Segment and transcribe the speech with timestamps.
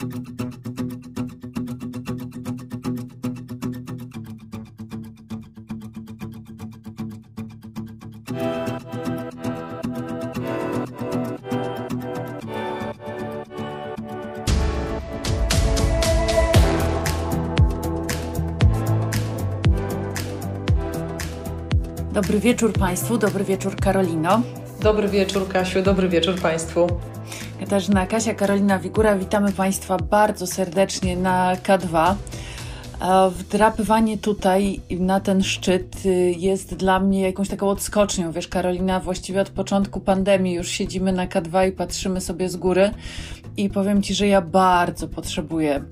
[0.00, 0.10] Dobry
[22.40, 24.42] wieczór Państwu, dobry wieczór Karolino.
[24.80, 26.86] Dobry wieczór Kasiu, dobry wieczór Państwu.
[27.70, 32.14] Katarzyna Kasia, Karolina Wigura, witamy Państwa bardzo serdecznie na K2.
[33.30, 38.32] Wdrapywanie tutaj na ten szczyt y, jest dla mnie jakąś taką odskocznią.
[38.32, 42.90] Wiesz, Karolina, właściwie od początku pandemii już siedzimy na K2 i patrzymy sobie z góry.
[43.56, 45.84] I powiem Ci, że ja bardzo potrzebuję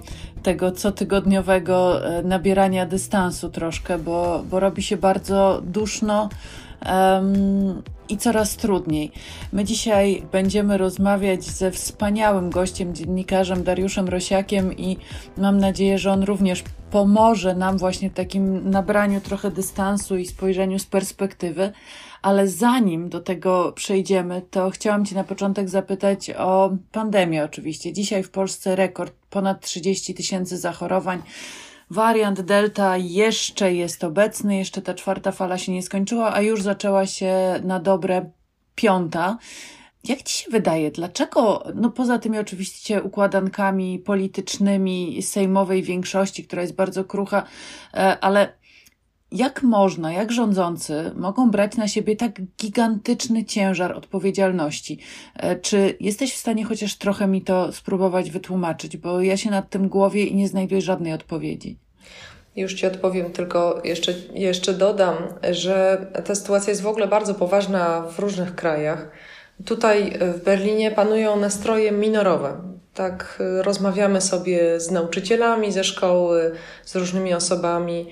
[0.43, 6.29] tego cotygodniowego e, nabierania dystansu troszkę, bo, bo robi się bardzo duszno.
[8.09, 9.13] I coraz trudniej.
[9.53, 14.97] My dzisiaj będziemy rozmawiać ze wspaniałym gościem, dziennikarzem Dariuszem Rosiakiem i
[15.37, 20.79] mam nadzieję, że on również pomoże nam właśnie w takim nabraniu trochę dystansu i spojrzeniu
[20.79, 21.73] z perspektywy.
[22.23, 27.93] Ale zanim do tego przejdziemy, to chciałam Cię na początek zapytać o pandemię oczywiście.
[27.93, 31.23] Dzisiaj w Polsce rekord, ponad 30 tysięcy zachorowań.
[31.91, 37.07] Wariant Delta jeszcze jest obecny, jeszcze ta czwarta fala się nie skończyła, a już zaczęła
[37.07, 38.31] się na dobre
[38.75, 39.39] piąta.
[40.05, 46.75] Jak ci się wydaje, dlaczego, no poza tymi oczywiście układankami politycznymi sejmowej większości, która jest
[46.75, 47.43] bardzo krucha,
[47.95, 48.53] e, ale
[49.33, 54.99] jak można, jak rządzący mogą brać na siebie tak gigantyczny ciężar odpowiedzialności?
[55.37, 58.97] E, czy jesteś w stanie chociaż trochę mi to spróbować wytłumaczyć?
[58.97, 61.79] Bo ja się nad tym głowie i nie znajduję żadnej odpowiedzi.
[62.57, 65.15] Już Ci odpowiem, tylko jeszcze, jeszcze dodam,
[65.51, 69.11] że ta sytuacja jest w ogóle bardzo poważna w różnych krajach.
[69.65, 72.61] Tutaj w Berlinie panują nastroje minorowe.
[72.95, 76.53] Tak, e, rozmawiamy sobie z nauczycielami ze szkoły,
[76.85, 78.07] z różnymi osobami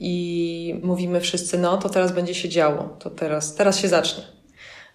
[0.00, 4.22] i mówimy wszyscy, no to teraz będzie się działo, to teraz, teraz się zacznie.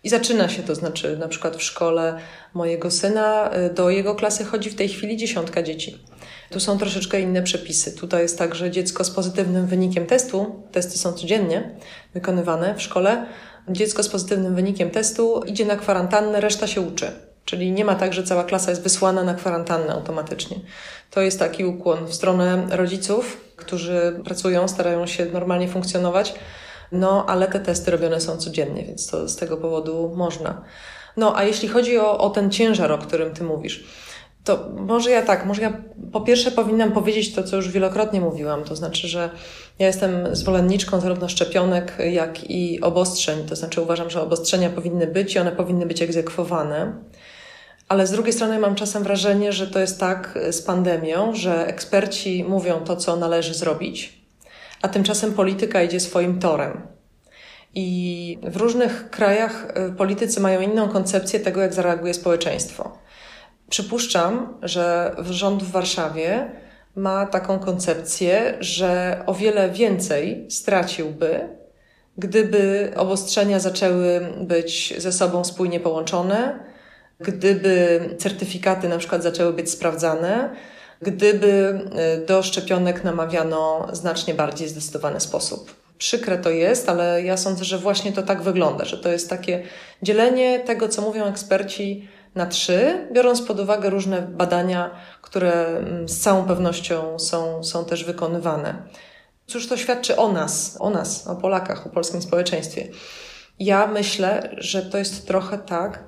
[0.04, 2.18] I zaczyna się, to znaczy na przykład w szkole
[2.54, 6.04] mojego syna, y, do jego klasy chodzi w tej chwili dziesiątka dzieci.
[6.50, 7.92] Tu są troszeczkę inne przepisy.
[7.92, 11.76] Tutaj jest tak, że dziecko z pozytywnym wynikiem testu, testy są codziennie
[12.14, 13.26] wykonywane w szkole,
[13.70, 17.12] dziecko z pozytywnym wynikiem testu idzie na kwarantannę, reszta się uczy.
[17.46, 20.58] Czyli nie ma tak, że cała klasa jest wysłana na kwarantannę automatycznie.
[21.12, 26.34] To jest taki ukłon w stronę rodziców, którzy pracują, starają się normalnie funkcjonować,
[26.92, 30.62] no ale te testy robione są codziennie, więc to z tego powodu można.
[31.18, 33.86] No a jeśli chodzi o, o ten ciężar, o którym Ty mówisz,
[34.44, 35.74] to może ja tak, może ja
[36.12, 39.30] po pierwsze powinnam powiedzieć to, co już wielokrotnie mówiłam, to znaczy, że
[39.80, 45.36] ja jestem zwolenniczką zarówno szczepionek, jak i obostrzeń, to znaczy uważam, że obostrzenia powinny być
[45.36, 46.94] i one powinny być egzekwowane.
[47.88, 52.44] Ale z drugiej strony mam czasem wrażenie, że to jest tak z pandemią, że eksperci
[52.44, 54.22] mówią to, co należy zrobić,
[54.82, 56.88] a tymczasem polityka idzie swoim torem.
[57.76, 62.98] I w różnych krajach y, politycy mają inną koncepcję tego, jak zareaguje społeczeństwo.
[63.70, 66.52] Przypuszczam, że rząd w Warszawie
[66.96, 71.50] ma taką koncepcję, że o wiele więcej straciłby,
[72.18, 76.60] gdyby obostrzenia zaczęły być ze sobą spójnie połączone,
[77.20, 80.56] gdyby certyfikaty na przykład zaczęły być sprawdzane,
[81.02, 85.76] gdyby e, do szczepionek namawiano znacznie bardziej zdecydowany sposób.
[85.98, 89.64] Przykre to jest, ale ja sądzę, że właśnie to tak wygląda, że to jest takie
[90.02, 96.20] dzielenie tego, co mówią eksperci, na trzy, biorąc pod uwagę różne badania, które mm, z
[96.20, 98.84] całą pewnością są, są też wykonywane.
[99.48, 102.88] Cóż to świadczy o nas, o nas, o Polakach, o polskim społeczeństwie?
[103.60, 106.04] Ja myślę, że to jest trochę tak,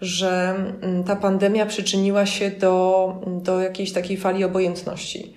[0.00, 5.34] że mm, ta pandemia przyczyniła się do, do jakiejś takiej fali obojętności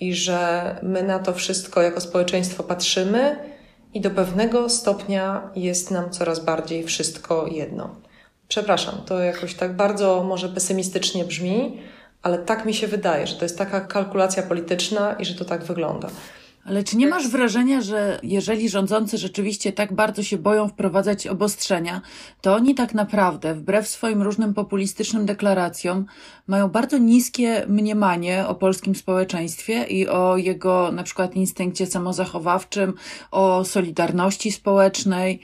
[0.00, 3.36] i że my na to wszystko jako społeczeństwo patrzymy
[3.94, 7.96] i do pewnego stopnia jest nam coraz bardziej wszystko jedno.
[8.48, 11.80] Przepraszam, to jakoś tak bardzo może pesymistycznie brzmi,
[12.22, 15.64] ale tak mi się wydaje, że to jest taka kalkulacja polityczna i że to tak
[15.64, 16.08] wygląda.
[16.68, 22.00] Ale czy nie masz wrażenia, że jeżeli rządzący rzeczywiście tak bardzo się boją wprowadzać obostrzenia,
[22.40, 26.06] to oni tak naprawdę, wbrew swoim różnym populistycznym deklaracjom,
[26.46, 32.94] mają bardzo niskie mniemanie o polskim społeczeństwie i o jego na przykład instynkcie samozachowawczym,
[33.30, 35.40] o solidarności społecznej?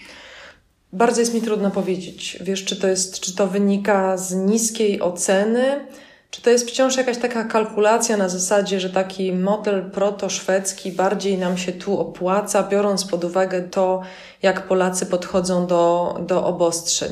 [0.93, 2.38] Bardzo jest mi trudno powiedzieć.
[2.41, 5.87] Wiesz, czy to jest, czy to wynika z niskiej oceny,
[6.35, 11.59] czy to jest wciąż jakaś taka kalkulacja na zasadzie, że taki model proto-szwedzki bardziej nam
[11.59, 14.03] się tu opłaca, biorąc pod uwagę to,
[14.43, 17.11] jak Polacy podchodzą do, do obostrzeń?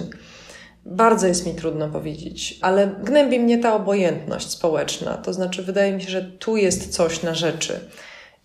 [0.85, 5.15] Bardzo jest mi trudno powiedzieć, ale gnębi mnie ta obojętność społeczna.
[5.15, 7.81] To znaczy, wydaje mi się, że tu jest coś na rzeczy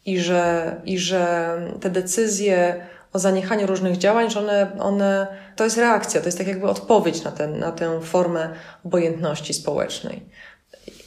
[0.06, 5.78] i że, i że te decyzje o zaniechaniu różnych działań, że one, one to jest
[5.78, 8.50] reakcja, to jest tak jakby odpowiedź na, ten, na tę formę
[8.86, 10.30] obojętności społecznej.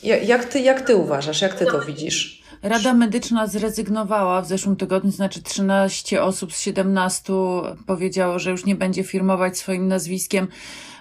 [0.02, 2.42] Jak ty, jak ty uważasz, jak ty to widzisz?
[2.62, 7.32] Rada Medyczna zrezygnowała w zeszłym tygodniu, znaczy 13 osób z 17
[7.86, 10.48] powiedziało, że już nie będzie firmować swoim nazwiskiem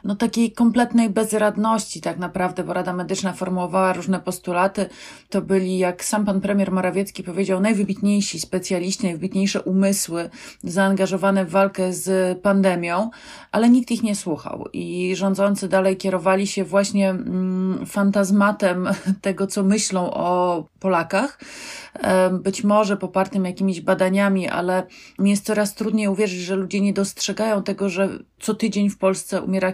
[0.03, 4.89] no, takiej kompletnej bezradności tak naprawdę, bo Rada Medyczna formułowała różne postulaty.
[5.29, 10.29] To byli, jak sam pan premier Morawiecki powiedział, najwybitniejsi specjaliści, najwybitniejsze umysły
[10.63, 13.09] zaangażowane w walkę z pandemią,
[13.51, 18.89] ale nikt ich nie słuchał i rządzący dalej kierowali się właśnie mm, fantazmatem
[19.21, 21.39] tego, co myślą o Polakach,
[22.31, 24.83] być może popartym jakimiś badaniami, ale
[25.19, 28.09] mi jest coraz trudniej uwierzyć, że ludzie nie dostrzegają tego, że
[28.39, 29.73] co tydzień w Polsce umiera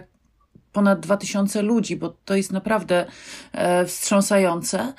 [0.76, 3.06] ponad 2000 ludzi, bo to jest naprawdę
[3.52, 4.92] e, wstrząsające.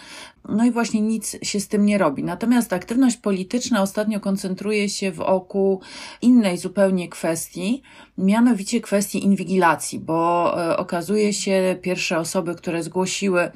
[0.49, 2.23] No i właśnie nic się z tym nie robi.
[2.23, 5.81] Natomiast aktywność polityczna ostatnio koncentruje się wokół
[6.21, 7.81] innej zupełnie kwestii,
[8.17, 13.51] mianowicie kwestii inwigilacji, bo e, okazuje się, pierwsze osoby, które zgłosiły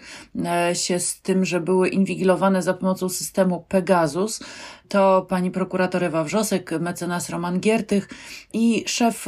[0.45, 4.43] e, się z tym, że były inwigilowane za pomocą systemu Pegasus,
[4.87, 8.09] to pani prokurator Ewa Wrzosek, mecenas Roman Giertych
[8.53, 9.25] i szef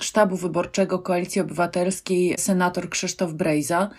[0.00, 3.90] sztabu wyborczego Koalicji Obywatelskiej, senator Krzysztof Brejza.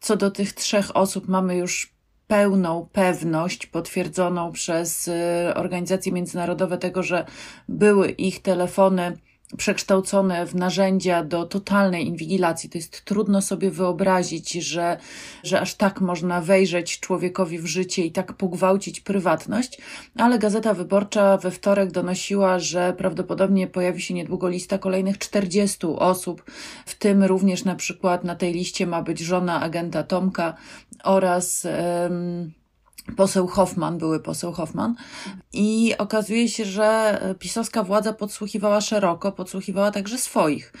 [0.00, 1.92] Co do tych trzech osób mamy już
[2.30, 5.12] pełną pewność potwierdzoną przez y,
[5.54, 7.24] organizacje międzynarodowe tego, że
[7.68, 9.18] były ich telefony
[9.56, 12.70] przekształcone w narzędzia do totalnej inwigilacji.
[12.70, 14.96] To jest trudno sobie wyobrazić, że,
[15.44, 19.78] że aż tak można wejrzeć człowiekowi w życie i tak pogwałcić prywatność,
[20.16, 26.44] ale Gazeta Wyborcza we wtorek donosiła, że prawdopodobnie pojawi się niedługo lista kolejnych 40 osób,
[26.86, 30.54] w tym również na przykład na tej liście ma być żona agenta Tomka
[31.04, 31.66] oraz
[32.02, 32.52] um,
[33.16, 34.94] poseł Hoffman, były poseł Hoffman.
[35.52, 40.72] I okazuje się, że pisowska władza podsłuchiwała szeroko, podsłuchiwała także swoich.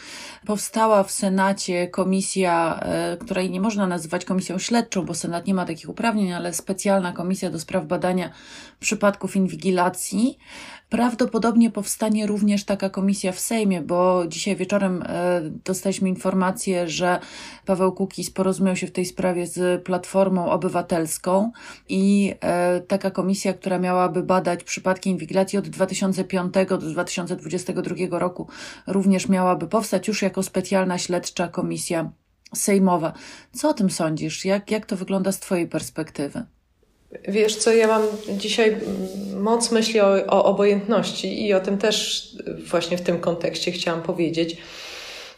[0.46, 5.66] Powstała w Senacie komisja, e, której nie można nazywać komisją śledczą, bo Senat nie ma
[5.66, 8.30] takich uprawnień, ale specjalna komisja do spraw badania
[8.80, 10.38] przypadków inwigilacji.
[10.90, 17.20] Prawdopodobnie powstanie również taka komisja w Sejmie, bo dzisiaj wieczorem e, dostaliśmy informację, że
[17.66, 21.52] Paweł Kukiz porozumiał się w tej sprawie z Platformą Obywatelską
[21.88, 28.48] i e, taka komisja, która miałaby badać przypadki inwigilacji od 2005 do 2022 roku,
[28.86, 32.10] również miałaby powstać już jako specjalna śledcza komisja
[32.54, 33.12] sejmowa.
[33.52, 34.44] Co o tym sądzisz?
[34.44, 36.44] Jak, jak to wygląda z Twojej perspektywy?
[37.28, 38.76] Wiesz co, ja mam dzisiaj
[39.36, 42.26] moc myśli o, o obojętności i o tym też
[42.70, 44.56] właśnie w tym kontekście chciałam powiedzieć.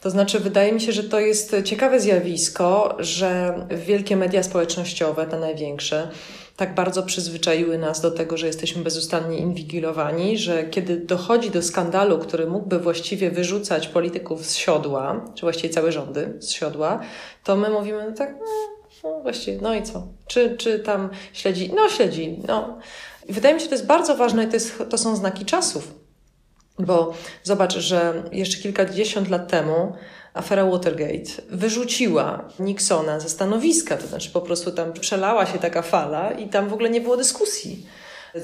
[0.00, 3.54] To znaczy, wydaje mi się, że to jest ciekawe zjawisko, że
[3.86, 6.08] wielkie media społecznościowe, te największe,
[6.56, 12.18] tak bardzo przyzwyczaiły nas do tego, że jesteśmy bezustannie inwigilowani, że kiedy dochodzi do skandalu,
[12.18, 17.00] który mógłby właściwie wyrzucać polityków z siodła, czy właściwie całe rządy z siodła,
[17.44, 20.06] to my mówimy no tak, no, no właściwie, no i co?
[20.26, 21.72] Czy, czy tam śledzi?
[21.76, 22.78] No śledzi, no.
[23.28, 25.94] Wydaje mi się, to jest bardzo ważne i to, jest, to są znaki czasów.
[26.78, 29.92] Bo zobacz, że jeszcze kilkadziesiąt lat temu
[30.34, 36.30] afera Watergate wyrzuciła Nixona ze stanowiska, to znaczy po prostu tam przelała się taka fala
[36.30, 37.86] i tam w ogóle nie było dyskusji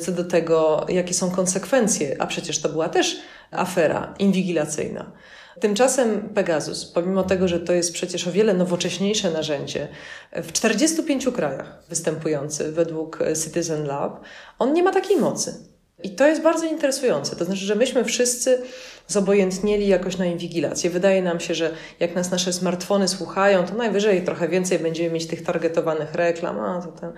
[0.00, 3.16] co do tego, jakie są konsekwencje, a przecież to była też
[3.50, 5.12] afera inwigilacyjna.
[5.60, 9.88] Tymczasem Pegasus, pomimo tego, że to jest przecież o wiele nowocześniejsze narzędzie,
[10.32, 14.20] w 45 krajach występujący według Citizen Lab,
[14.58, 15.54] on nie ma takiej mocy.
[16.02, 17.36] I to jest bardzo interesujące.
[17.36, 18.62] To znaczy, że myśmy wszyscy
[19.08, 20.90] zobojętnieli jakoś na inwigilację.
[20.90, 25.26] Wydaje nam się, że jak nas nasze smartfony słuchają, to najwyżej trochę więcej będziemy mieć
[25.26, 26.60] tych targetowanych reklam.
[26.60, 27.12] A, to ten.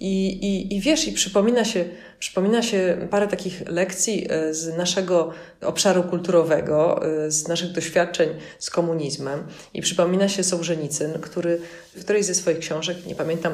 [0.00, 1.84] I, i, I wiesz, i przypomina się,
[2.18, 8.28] przypomina się parę takich lekcji e, z naszego obszaru kulturowego, e, z naszych doświadczeń
[8.58, 9.46] z komunizmem.
[9.74, 11.60] I przypomina się Sołżenicyn, który
[11.96, 13.52] w którejś ze swoich książek, nie pamiętam,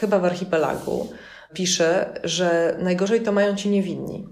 [0.00, 1.08] chyba w archipelagu,
[1.54, 4.28] pisze, że najgorzej to mają ci niewinni.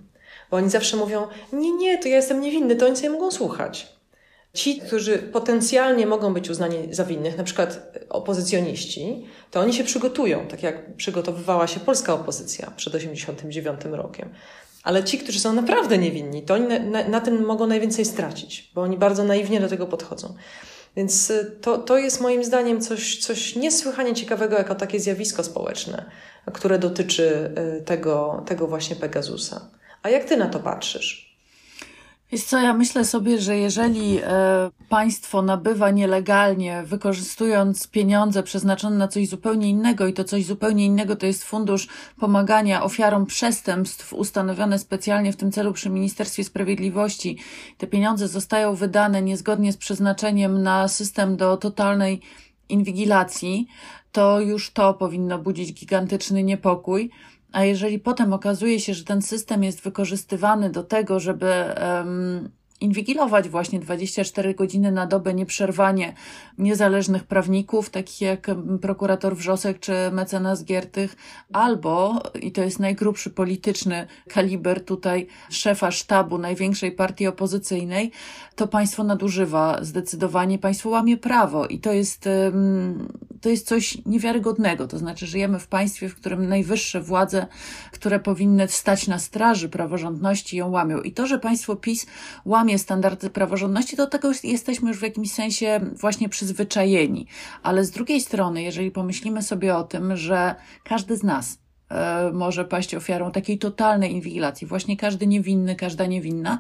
[0.50, 3.96] Bo oni zawsze mówią: Nie, nie, to ja jestem niewinny, to oni sobie mogą słuchać.
[4.54, 10.46] Ci, którzy potencjalnie mogą być uznani za winnych, na przykład opozycjoniści, to oni się przygotują,
[10.46, 14.28] tak jak przygotowywała się polska opozycja przed 1989 rokiem.
[14.82, 18.70] Ale ci, którzy są naprawdę niewinni, to oni na, na, na tym mogą najwięcej stracić,
[18.74, 20.34] bo oni bardzo naiwnie do tego podchodzą.
[20.96, 26.10] Więc y, to, to jest moim zdaniem coś, coś niesłychanie ciekawego jako takie zjawisko społeczne,
[26.52, 29.70] które dotyczy y, tego, tego właśnie Pegasusa.
[30.02, 31.25] A jak ty na to patrzysz?
[32.32, 39.08] Wiesz co, ja myślę sobie, że jeżeli e, państwo nabywa nielegalnie, wykorzystując pieniądze przeznaczone na
[39.08, 41.88] coś zupełnie innego i to coś zupełnie innego to jest fundusz
[42.20, 47.38] pomagania ofiarom przestępstw ustanowione specjalnie w tym celu przy Ministerstwie Sprawiedliwości,
[47.78, 52.20] te pieniądze zostają wydane niezgodnie z przeznaczeniem na system do totalnej
[52.68, 53.66] inwigilacji,
[54.12, 57.10] to już to powinno budzić gigantyczny niepokój.
[57.56, 61.46] A jeżeli potem okazuje się, że ten system jest wykorzystywany do tego, żeby
[62.80, 66.14] inwigilować właśnie 24 godziny na dobę nieprzerwanie
[66.58, 68.50] niezależnych prawników, takich jak
[68.82, 71.16] prokurator Wrzosek czy mecenas Giertych,
[71.52, 78.10] albo, i to jest najgrubszy polityczny kaliber tutaj, szefa sztabu największej partii opozycyjnej,
[78.54, 82.28] to państwo nadużywa zdecydowanie, państwo łamie prawo i to jest,
[83.40, 84.88] to jest coś niewiarygodnego.
[84.88, 87.46] To znaczy, żyjemy w państwie, w którym najwyższe władze,
[87.92, 91.00] które powinny stać na straży praworządności, ją łamią.
[91.00, 92.06] I to, że państwo PiS
[92.44, 97.26] łamie standardy praworządności, do tego jesteśmy już w jakimś sensie właśnie przyzwyczajeni.
[97.62, 100.54] Ale z drugiej strony, jeżeli pomyślimy sobie o tym, że
[100.84, 101.58] każdy z nas,
[101.90, 104.66] e, może paść ofiarą takiej totalnej inwigilacji.
[104.66, 106.58] Właśnie każdy niewinny, każda niewinna,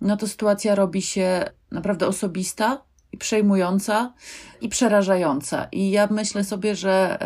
[0.00, 2.87] no to sytuacja robi się naprawdę osobista,
[3.18, 4.12] przejmująca
[4.60, 5.68] i przerażająca.
[5.72, 7.18] I ja myślę sobie, że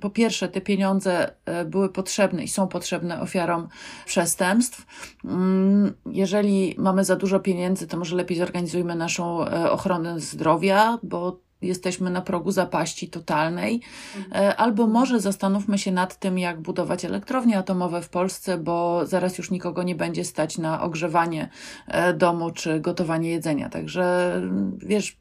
[0.00, 3.68] po pierwsze te pieniądze e, były potrzebne i są potrzebne ofiarom
[4.06, 4.86] przestępstw.
[5.24, 11.40] Um, jeżeli mamy za dużo pieniędzy, to może lepiej zorganizujmy naszą e, ochronę zdrowia, bo
[11.62, 13.80] jesteśmy na progu zapaści totalnej,
[14.16, 14.44] mhm.
[14.44, 19.38] e, albo może zastanówmy się nad tym, jak budować elektrownie atomowe w Polsce, bo zaraz
[19.38, 21.48] już nikogo nie będzie stać na ogrzewanie
[21.86, 23.68] e, domu czy gotowanie jedzenia.
[23.68, 24.32] Także
[24.78, 25.16] wiesz,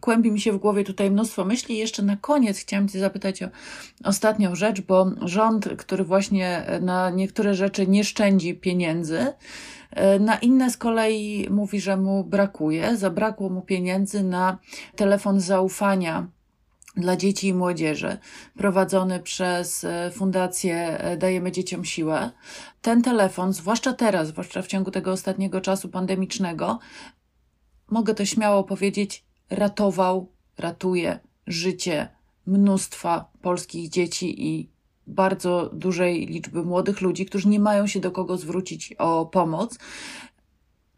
[0.00, 1.78] kłębi mi się w głowie tutaj mnóstwo myśli.
[1.78, 3.48] Jeszcze na koniec chciałam Cię zapytać o
[4.04, 9.26] ostatnią rzecz, bo rząd, który właśnie na niektóre rzeczy nie szczędzi pieniędzy,
[10.20, 14.58] na inne z kolei mówi, że mu brakuje, zabrakło mu pieniędzy na
[14.96, 16.26] telefon zaufania
[16.96, 18.18] dla dzieci i młodzieży,
[18.56, 22.30] prowadzony przez e, Fundację e, Dajemy Dzieciom Siłę.
[22.82, 26.78] Ten telefon, zwłaszcza teraz, zwłaszcza w ciągu tego ostatniego czasu pandemicznego,
[27.90, 32.08] mogę to śmiało powiedzieć, ratował, ratuje życie
[32.46, 34.70] mnóstwa polskich dzieci i
[35.06, 39.78] bardzo dużej liczby młodych ludzi, którzy nie mają się do kogo zwrócić o pomoc.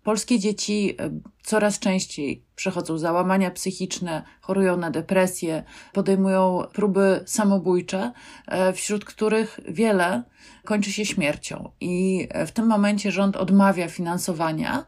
[0.03, 1.11] Polskie dzieci e,
[1.43, 8.13] coraz częściej przechodzą załamania psychiczne, chorują na depresję, podejmują próby samobójcze,
[8.47, 10.23] e, wśród których wiele
[10.65, 11.71] kończy się śmiercią.
[11.81, 14.85] I e, w tym momencie rząd odmawia finansowania.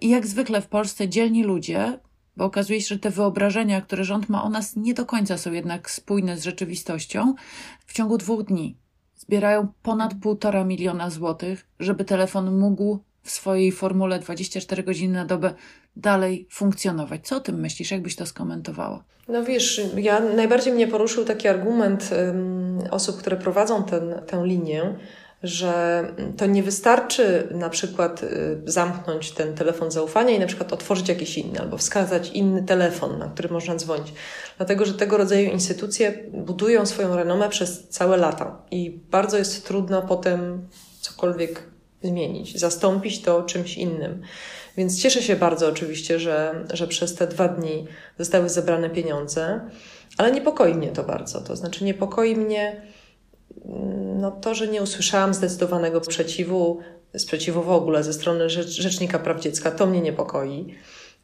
[0.00, 1.98] I jak zwykle w Polsce dzielni ludzie
[2.36, 5.52] bo okazuje się, że te wyobrażenia, które rząd ma o nas, nie do końca są
[5.52, 7.34] jednak spójne z rzeczywistością.
[7.86, 8.76] W ciągu dwóch dni
[9.16, 15.54] zbierają ponad półtora miliona złotych, żeby telefon mógł w swojej formule 24 godziny na dobę
[15.96, 17.26] dalej funkcjonować.
[17.26, 17.90] Co o tym myślisz?
[17.90, 19.04] Jakbyś to skomentowała?
[19.28, 24.96] No wiesz, ja najbardziej mnie poruszył taki argument um, osób, które prowadzą ten, tę linię,
[25.42, 26.04] że
[26.36, 31.38] to nie wystarczy na przykład y, zamknąć ten telefon zaufania i na przykład otworzyć jakiś
[31.38, 34.12] inny albo wskazać inny telefon, na który można dzwonić.
[34.56, 40.02] Dlatego, że tego rodzaju instytucje budują swoją renomę przez całe lata i bardzo jest trudno
[40.02, 40.68] potem
[41.00, 41.62] cokolwiek
[42.02, 44.22] zmienić, zastąpić to czymś innym.
[44.76, 47.86] Więc cieszę się bardzo oczywiście, że, że przez te dwa dni
[48.18, 49.60] zostały zebrane pieniądze,
[50.18, 51.40] ale niepokoi mnie to bardzo.
[51.40, 52.82] To znaczy, niepokoi mnie
[54.20, 56.78] no to, że nie usłyszałam zdecydowanego sprzeciwu,
[57.16, 60.74] sprzeciwu w ogóle ze strony Rzecznika Praw Dziecka, to mnie niepokoi.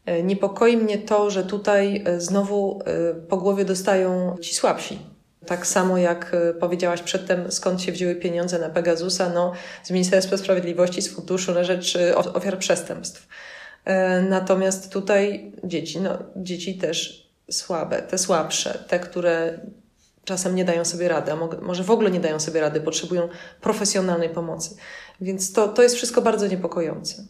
[0.07, 4.99] E, niepokoi mnie to, że tutaj e, znowu e, po głowie dostają ci słabsi.
[5.47, 9.53] Tak samo jak powiedziałaś przedtem, skąd się wzięły pieniądze na Pegasusa, no
[9.83, 11.99] z Ministerstwa Sprawiedliwości, z Funduszu na rzecz
[12.35, 13.29] ofiar przestępstw.
[14.29, 19.59] Natomiast tutaj dzieci, no dzieci też słabe, te słabsze, te, które
[20.27, 23.29] czasem nie dają sobie rady, a może w ogóle nie dają sobie rady, potrzebują
[23.61, 24.77] profesjonalnej pomocy.
[25.21, 27.25] Więc to, to jest wszystko bardzo niepokojące.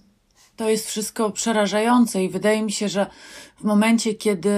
[0.57, 3.07] To jest wszystko przerażające i wydaje mi się, że
[3.61, 4.51] w momencie, kiedy,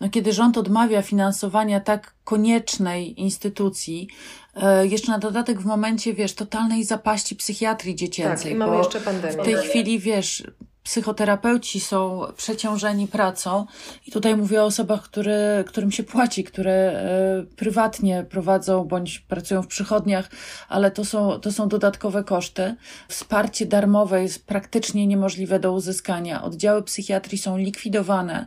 [0.00, 4.08] no, kiedy rząd odmawia finansowania tak koniecznej instytucji,
[4.54, 8.44] e, jeszcze na dodatek w momencie, wiesz, totalnej zapaści psychiatrii dziecięcej.
[8.44, 9.42] Tak, i mamy jeszcze pandemię.
[9.42, 10.44] W tej chwili, wiesz,
[10.84, 13.66] psychoterapeuci są przeciążeni pracą
[14.06, 19.62] i tutaj mówię o osobach, które, którym się płaci, które e, prywatnie prowadzą bądź pracują
[19.62, 20.30] w przychodniach,
[20.68, 22.74] ale to są, to są dodatkowe koszty.
[23.08, 26.42] Wsparcie darmowe jest praktycznie niemożliwe do uzyskania.
[26.42, 28.46] Oddziały psychiatrii są likwidowane.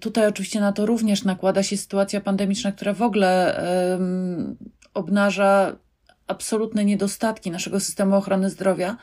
[0.00, 4.56] Tutaj oczywiście na to również nakłada się sytuacja pandemiczna, która w ogóle um,
[4.94, 5.76] obnaża
[6.32, 8.96] absolutne niedostatki naszego systemu ochrony zdrowia,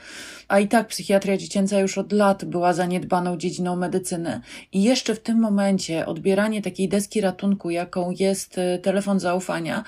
[0.47, 4.41] a i tak psychiatria dziecięca już od lat była zaniedbaną dziedziną medycyny.
[4.73, 9.83] I jeszcze w tym momencie odbieranie takiej deski ratunku, jaką jest y, telefon zaufania,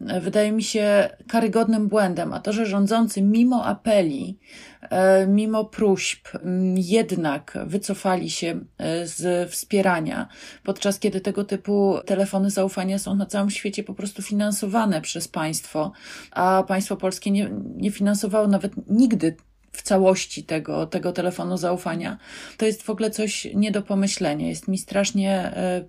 [0.00, 4.38] wydaje mi się karygodnym błędem, a to, że rządzący mimo apeli,
[4.84, 6.28] y, mimo próśb,
[6.74, 8.60] jednak wycofali się
[9.04, 10.28] z wspierania,
[10.62, 15.92] podczas kiedy tego typu telefony zaufania są na całym świecie po prostu finansowane przez państwo,
[16.30, 19.36] a państwo polskie nie, nie finansowało nawet nigdy
[19.76, 22.18] w całości tego, tego telefonu zaufania,
[22.56, 24.48] to jest w ogóle coś nie do pomyślenia.
[24.48, 25.84] Jest mi strasznie, e,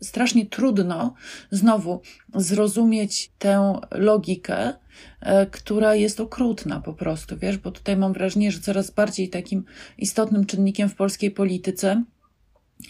[0.00, 1.14] strasznie trudno
[1.50, 2.00] znowu
[2.34, 4.72] zrozumieć tę logikę,
[5.20, 9.64] e, która jest okrutna po prostu, wiesz, bo tutaj mam wrażenie, że coraz bardziej takim
[9.98, 12.02] istotnym czynnikiem w polskiej polityce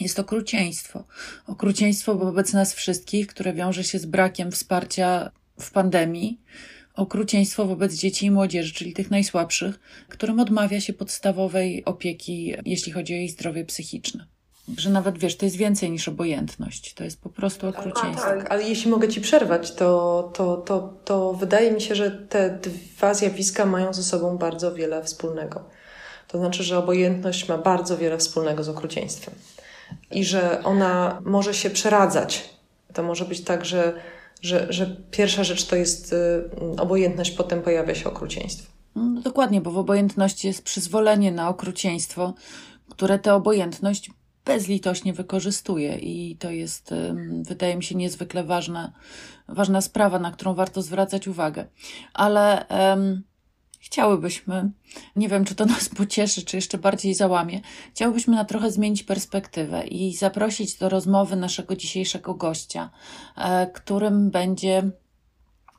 [0.00, 1.04] jest okrucieństwo.
[1.46, 5.30] Okrucieństwo wobec nas wszystkich, które wiąże się z brakiem wsparcia
[5.60, 6.40] w pandemii,
[6.94, 13.14] okrucieństwo wobec dzieci i młodzieży, czyli tych najsłabszych, którym odmawia się podstawowej opieki, jeśli chodzi
[13.14, 14.26] o ich zdrowie psychiczne.
[14.76, 18.26] Że nawet wiesz, to jest więcej niż obojętność, to jest po prostu okrucieństwo.
[18.26, 22.58] Tak, ale jeśli mogę ci przerwać, to, to, to, to wydaje mi się, że te
[22.62, 25.64] dwa zjawiska mają ze sobą bardzo wiele wspólnego.
[26.28, 29.34] To znaczy, że obojętność ma bardzo wiele wspólnego z okrucieństwem
[30.10, 32.50] i że ona może się przeradzać.
[32.92, 33.92] To może być tak, że
[34.42, 36.16] że, że pierwsza rzecz to jest y,
[36.78, 38.72] obojętność, potem pojawia się okrucieństwo.
[38.94, 42.34] No, dokładnie, bo w obojętności jest przyzwolenie na okrucieństwo,
[42.88, 44.10] które tę obojętność
[44.44, 46.94] bezlitośnie wykorzystuje i to jest,
[47.42, 48.92] wydaje mi się, niezwykle ważna,
[49.48, 51.66] ważna sprawa, na którą warto zwracać uwagę.
[52.14, 53.22] Ale um,
[53.92, 54.70] chciałybyśmy,
[55.16, 59.86] nie wiem czy to nas pocieszy, czy jeszcze bardziej załamie, chciałybyśmy na trochę zmienić perspektywę
[59.86, 62.90] i zaprosić do rozmowy naszego dzisiejszego gościa,
[63.36, 64.90] e, którym będzie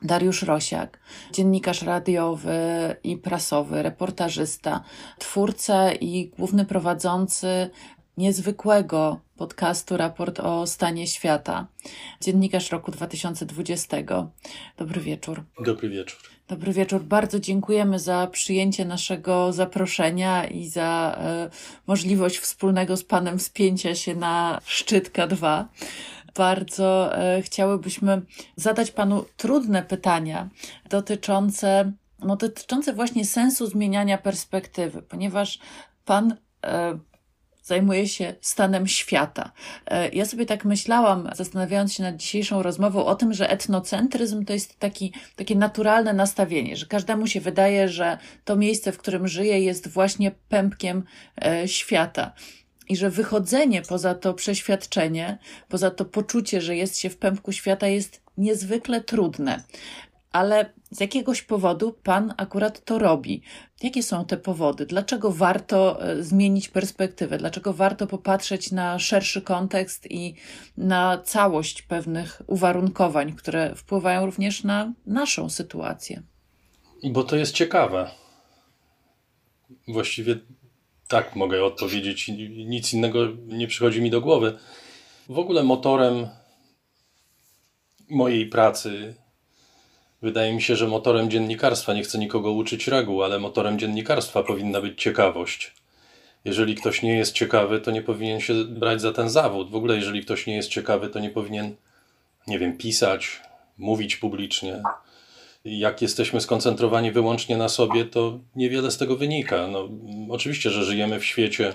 [0.02, 0.98] Dariusz Rosiak,
[1.32, 2.56] dziennikarz radiowy
[3.04, 4.84] i prasowy, reportażysta,
[5.18, 7.70] twórca i główny prowadzący
[8.16, 11.66] niezwykłego podcastu Raport o stanie świata,
[12.20, 13.96] dziennikarz roku 2020.
[14.76, 15.44] Dobry wieczór.
[15.64, 16.33] Dobry wieczór.
[16.48, 17.02] Dobry wieczór.
[17.02, 21.50] Bardzo dziękujemy za przyjęcie naszego zaproszenia i za e,
[21.86, 25.64] możliwość wspólnego z Panem spięcia się na szczyt K2.
[26.34, 28.22] Bardzo e, chciałybyśmy
[28.56, 30.48] zadać Panu trudne pytania
[30.90, 35.58] dotyczące, no, dotyczące właśnie sensu zmieniania perspektywy, ponieważ
[36.04, 36.98] Pan e,
[37.64, 39.52] zajmuje się stanem świata.
[39.86, 44.52] E, ja sobie tak myślałam, zastanawiając się nad dzisiejszą rozmową o tym, że etnocentryzm to
[44.52, 49.60] jest taki, takie naturalne nastawienie, że każdemu się wydaje, że to miejsce, w którym żyje,
[49.60, 51.04] jest właśnie pępkiem
[51.44, 52.32] e, świata.
[52.88, 57.88] I że wychodzenie poza to przeświadczenie, poza to poczucie, że jest się w pępku świata,
[57.88, 59.62] jest niezwykle trudne
[60.34, 63.42] ale z jakiegoś powodu Pan akurat to robi.
[63.82, 64.86] Jakie są te powody?
[64.86, 67.38] Dlaczego warto e, zmienić perspektywę?
[67.38, 70.34] Dlaczego warto popatrzeć na szerszy kontekst i
[70.76, 76.22] na całość pewnych uwarunkowań, które wpływają również na naszą sytuację?
[77.04, 78.10] Bo to jest ciekawe.
[79.88, 80.36] Właściwie
[81.08, 82.28] tak mogę odpowiedzieć.
[82.66, 84.58] Nic innego nie przychodzi mi do głowy.
[85.28, 86.28] W ogóle motorem
[88.10, 89.23] mojej pracy
[90.24, 94.80] Wydaje mi się, że motorem dziennikarstwa, nie chcę nikogo uczyć reguł, ale motorem dziennikarstwa powinna
[94.80, 95.72] być ciekawość.
[96.44, 99.70] Jeżeli ktoś nie jest ciekawy, to nie powinien się brać za ten zawód.
[99.70, 101.76] W ogóle, jeżeli ktoś nie jest ciekawy, to nie powinien,
[102.46, 103.40] nie wiem, pisać,
[103.78, 104.82] mówić publicznie.
[105.64, 109.66] Jak jesteśmy skoncentrowani wyłącznie na sobie, to niewiele z tego wynika.
[109.66, 109.88] No,
[110.30, 111.72] oczywiście, że żyjemy w świecie,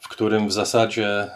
[0.00, 1.30] w którym w zasadzie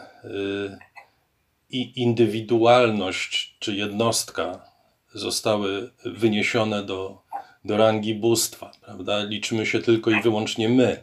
[1.70, 4.71] yy, indywidualność czy jednostka
[5.14, 7.22] zostały wyniesione do,
[7.64, 9.24] do rangi bóstwa, prawda?
[9.24, 11.02] Liczymy się tylko i wyłącznie my.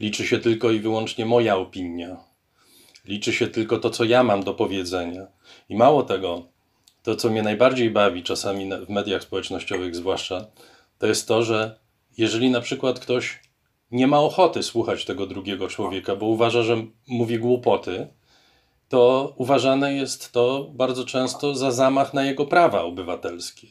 [0.00, 2.16] Liczy się tylko i wyłącznie moja opinia.
[3.04, 5.26] Liczy się tylko to, co ja mam do powiedzenia.
[5.68, 6.48] I mało tego,
[7.02, 10.46] to, co mnie najbardziej bawi, czasami w mediach społecznościowych zwłaszcza,
[10.98, 11.78] to jest to, że
[12.18, 13.40] jeżeli na przykład ktoś
[13.90, 18.06] nie ma ochoty słuchać tego drugiego człowieka, bo uważa, że mówi głupoty,
[18.88, 23.66] to uważane jest to bardzo często za zamach na jego prawa obywatelskie,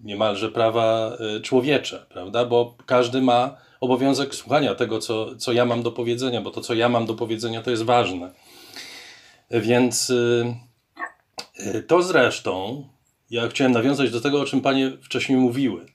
[0.00, 2.44] niemalże prawa e, człowiecze, prawda?
[2.44, 6.74] Bo każdy ma obowiązek słuchania tego, co, co ja mam do powiedzenia, bo to, co
[6.74, 8.30] ja mam do powiedzenia, to jest ważne.
[9.50, 10.56] Więc e,
[11.56, 12.84] e, to zresztą,
[13.30, 15.86] ja chciałem nawiązać do tego, o czym panie wcześniej mówiły.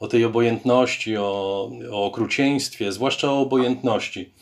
[0.00, 4.34] O tej obojętności, o, o okrucieństwie, zwłaszcza o obojętności.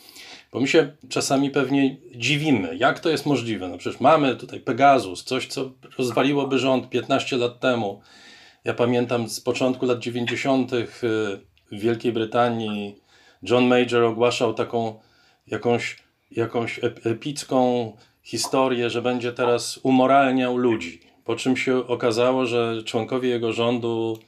[0.53, 3.67] Bo my się czasami pewnie dziwimy, jak to jest możliwe.
[3.67, 8.01] No przecież mamy tutaj Pegasus, coś, co rozwaliłoby rząd 15 lat temu.
[8.63, 10.71] Ja pamiętam z początku lat 90.
[10.71, 11.01] w
[11.71, 12.95] Wielkiej Brytanii
[13.43, 14.99] John Major ogłaszał taką
[15.47, 15.97] jakąś,
[16.31, 17.91] jakąś epicką
[18.23, 21.01] historię, że będzie teraz umoralniał ludzi.
[21.25, 24.19] Po czym się okazało, że członkowie jego rządu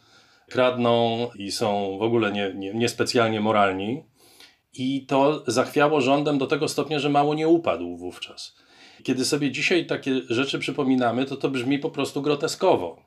[0.49, 4.03] kradną i są w ogóle niespecjalnie nie, nie moralni.
[4.77, 8.55] I to zachwiało rządem do tego stopnia, że mało nie upadł wówczas.
[9.03, 13.01] Kiedy sobie dzisiaj takie rzeczy przypominamy, to to brzmi po prostu groteskowo.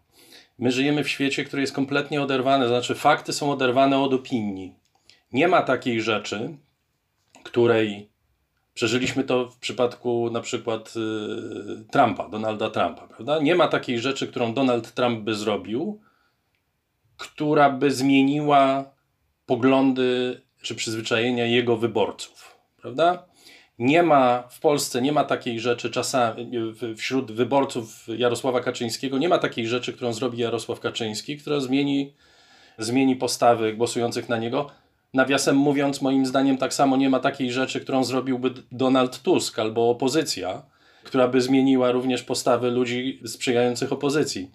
[0.58, 4.74] My żyjemy w świecie, który jest kompletnie oderwany, to znaczy fakty są oderwane od opinii.
[5.32, 6.58] Nie ma takiej rzeczy,
[7.42, 8.10] której
[8.74, 13.38] przeżyliśmy to w przypadku na przykład y, Trumpa, Donalda Trumpa, prawda?
[13.38, 16.00] Nie ma takiej rzeczy, którą Donald Trump by zrobił,
[17.16, 18.84] która by zmieniła
[19.46, 23.24] poglądy czy przyzwyczajenia jego wyborców, prawda?
[23.78, 26.50] Nie ma w Polsce, nie ma takiej rzeczy czasami
[26.96, 32.14] wśród wyborców Jarosława Kaczyńskiego, nie ma takiej rzeczy, którą zrobi Jarosław Kaczyński, która zmieni,
[32.78, 34.70] zmieni postawy głosujących na niego.
[35.14, 39.90] Nawiasem mówiąc, moim zdaniem tak samo nie ma takiej rzeczy, którą zrobiłby Donald Tusk albo
[39.90, 40.62] opozycja,
[41.04, 44.50] która by zmieniła również postawy ludzi sprzyjających opozycji.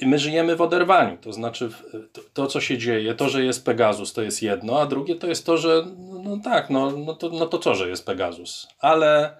[0.00, 1.70] My żyjemy w oderwaniu, to znaczy
[2.12, 5.26] to, to, co się dzieje, to, że jest Pegasus, to jest jedno, a drugie to
[5.26, 5.84] jest to, że
[6.24, 9.36] no tak, no, no, to, no to co, że jest Pegasus, ale,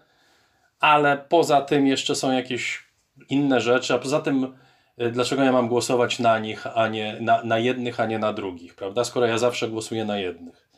[0.80, 2.84] ale poza tym jeszcze są jakieś
[3.28, 4.54] inne rzeczy, a poza tym
[5.00, 8.32] y, dlaczego ja mam głosować na nich, a nie na, na jednych, a nie na
[8.32, 10.68] drugich, prawda, skoro ja zawsze głosuję na jednych.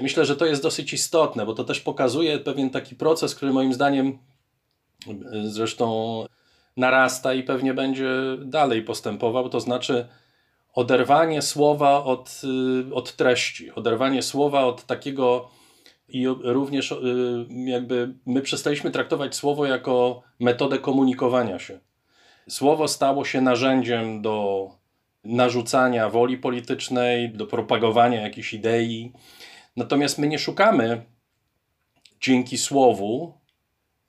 [0.00, 3.74] Myślę, że to jest dosyć istotne, bo to też pokazuje pewien taki proces, który moim
[3.74, 4.18] zdaniem
[5.08, 6.24] y, zresztą
[6.78, 10.08] narasta i pewnie będzie dalej postępował, to znaczy
[10.74, 12.40] oderwanie słowa od,
[12.90, 15.50] y, od treści, oderwanie słowa od takiego
[16.08, 16.96] i również y,
[17.50, 21.80] jakby my przestaliśmy traktować słowo jako metodę komunikowania się.
[22.48, 24.68] Słowo stało się narzędziem do
[25.24, 29.12] narzucania woli politycznej, do propagowania jakiejś idei.
[29.76, 31.02] Natomiast my nie szukamy
[32.20, 33.32] dzięki słowu,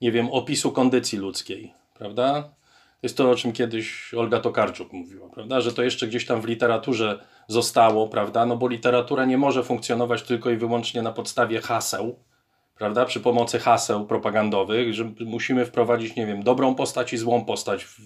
[0.00, 2.59] nie wiem, opisu kondycji ludzkiej, prawda?
[3.02, 5.60] Jest to, o czym kiedyś Olga Tokarczuk mówiła, prawda?
[5.60, 8.46] Że to jeszcze gdzieś tam w literaturze zostało, prawda?
[8.46, 12.18] No bo literatura nie może funkcjonować tylko i wyłącznie na podstawie haseł,
[12.78, 13.04] prawda?
[13.04, 17.98] Przy pomocy haseł propagandowych, że musimy wprowadzić, nie wiem, dobrą postać i złą postać w,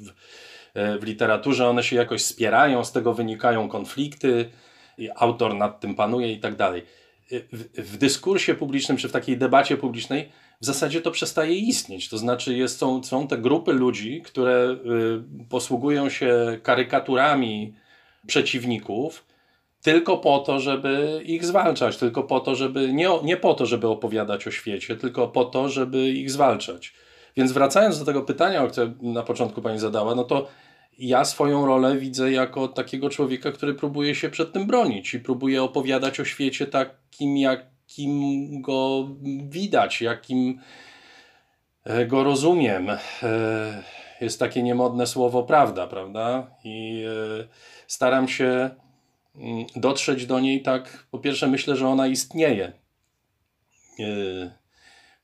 [1.00, 1.68] w literaturze.
[1.68, 4.50] One się jakoś spierają, z tego wynikają konflikty,
[5.16, 6.83] autor nad tym panuje i tak dalej.
[7.30, 12.08] W, w dyskursie publicznym, czy w takiej debacie publicznej w zasadzie to przestaje istnieć.
[12.08, 14.76] To znaczy jest, są, są te grupy ludzi, które
[15.42, 17.74] y, posługują się karykaturami
[18.26, 19.24] przeciwników
[19.84, 23.88] tylko po to, żeby ich zwalczać, tylko po to, żeby nie, nie po to, żeby
[23.88, 26.94] opowiadać o świecie, tylko po to, żeby ich zwalczać.
[27.36, 30.48] Więc wracając do tego pytania, które na początku pani zadała, no to
[30.98, 35.62] ja swoją rolę widzę jako takiego człowieka, który próbuje się przed tym bronić i próbuje
[35.62, 39.09] opowiadać o świecie takim, jak jakim go
[39.49, 40.61] widać, jakim
[41.85, 42.90] e, go rozumiem.
[42.90, 42.99] E,
[44.20, 46.51] jest takie niemodne słowo prawda, prawda?
[46.64, 47.05] I
[47.40, 47.49] e,
[47.87, 48.70] staram się
[49.37, 52.73] mm, dotrzeć do niej tak, po pierwsze myślę, że ona istnieje.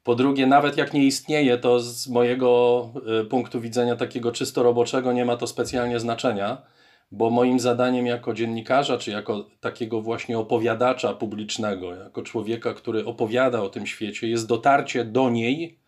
[0.03, 2.93] Po drugie, nawet jak nie istnieje, to z mojego
[3.31, 6.63] punktu widzenia takiego czysto roboczego nie ma to specjalnie znaczenia
[7.11, 13.63] bo moim zadaniem jako dziennikarza, czy jako takiego właśnie opowiadacza publicznego, jako człowieka, który opowiada
[13.63, 15.79] o tym świecie, jest dotarcie do niej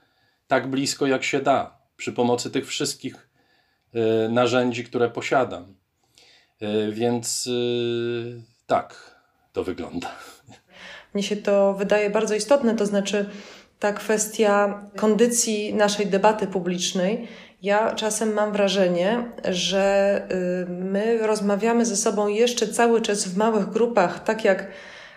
[0.46, 3.28] tak blisko jak się da, przy pomocy tych wszystkich
[3.94, 5.74] y, narzędzi, które posiadam.
[6.62, 9.16] Y, więc y, tak
[9.52, 10.10] to wygląda.
[11.14, 13.30] Mnie się to wydaje bardzo istotne, to znaczy
[13.78, 17.28] ta kwestia kondycji naszej debaty publicznej
[17.62, 20.22] ja czasem mam wrażenie, że
[20.66, 24.66] y, my rozmawiamy ze sobą jeszcze cały czas w małych grupach, tak jak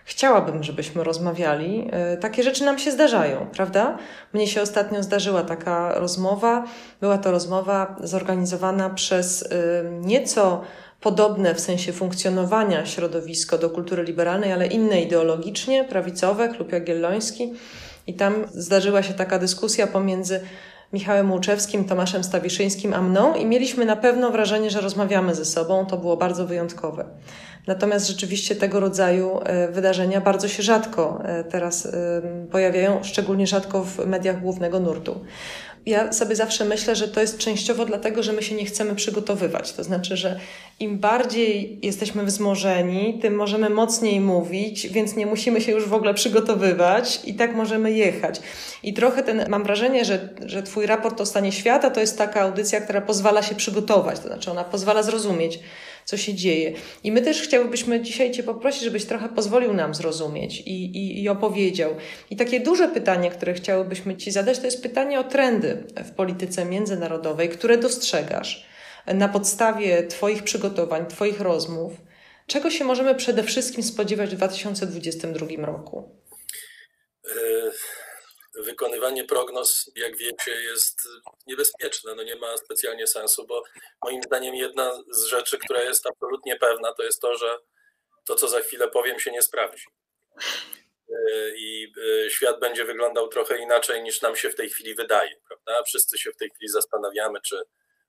[0.05, 1.89] chciałabym, żebyśmy rozmawiali.
[2.13, 3.97] Y, takie rzeczy nam się zdarzają, prawda?
[4.34, 6.65] Mnie się ostatnio zdarzyła taka rozmowa.
[7.01, 9.47] Była to rozmowa zorganizowana przez y,
[10.01, 10.62] nieco
[11.01, 17.53] podobne w sensie funkcjonowania środowisko do kultury liberalnej, ale inne ideologicznie, prawicowe, Klub Jagielloński.
[18.08, 20.39] I tam zdarzyła się taka dyskusja pomiędzy
[20.93, 25.86] Michałem Łuczewskim, Tomaszem Stawiszyńskim, a mną i mieliśmy na pewno wrażenie, że rozmawiamy ze sobą.
[25.86, 27.06] To było bardzo wyjątkowe.
[27.67, 31.88] Natomiast rzeczywiście tego rodzaju e, wydarzenia bardzo się rzadko e, teraz
[32.52, 35.19] pojawiają, szczególnie rzadko w mediach głównego nurtu
[35.86, 39.74] ja sobie zawsze myślę, że to jest częściowo dlatego, że my się nie chcemy przygotowywać.
[39.74, 40.39] To znaczy, że
[40.80, 46.13] im bardziej jesteśmy wzmożeni, tym możemy mocniej mówić, więc nie musimy się już w ogóle
[46.13, 48.39] przygotowywać i tak możemy jechać.
[48.84, 52.41] I trochę ten, mam wrażenie, że, że Twój raport o stanie świata to jest taka
[52.41, 55.60] audycja, która pozwala się przygotować, to znaczy ona pozwala zrozumieć
[56.06, 56.74] co się dzieje.
[57.04, 61.30] I my też chciałybyśmy dzisiaj Cię poprosić, żebyś trochę pozwolił nam zrozumieć i, i, i
[61.30, 61.96] opowiedział.
[62.30, 66.65] I takie duże pytanie, które chciałybyśmy Ci zadać, to jest pytanie o trendy w polityce
[66.65, 68.65] międzynarodowej, które dostrzegasz
[69.08, 71.94] na podstawie Twoich przygotowań, Twoich rozmów.
[72.48, 76.10] Czego się możemy przede wszystkim spodziewać w 2022 roku?
[78.58, 81.02] Wykonywanie prognoz, jak wiecie, jest
[81.48, 82.15] niebezpieczne.
[82.15, 83.63] No nie ma specjalnie sensu, bo
[84.04, 87.58] moim zdaniem jedna z rzeczy, która jest absolutnie pewna, to jest to, że
[88.26, 89.86] to, co za chwilę powiem, się nie sprawdzi.
[91.10, 91.94] E, I
[92.26, 95.84] e, świat będzie wyglądał trochę inaczej niż nam się w tej chwili wydaje, prawda?
[95.84, 97.62] Wszyscy się w tej chwili zastanawiamy, czy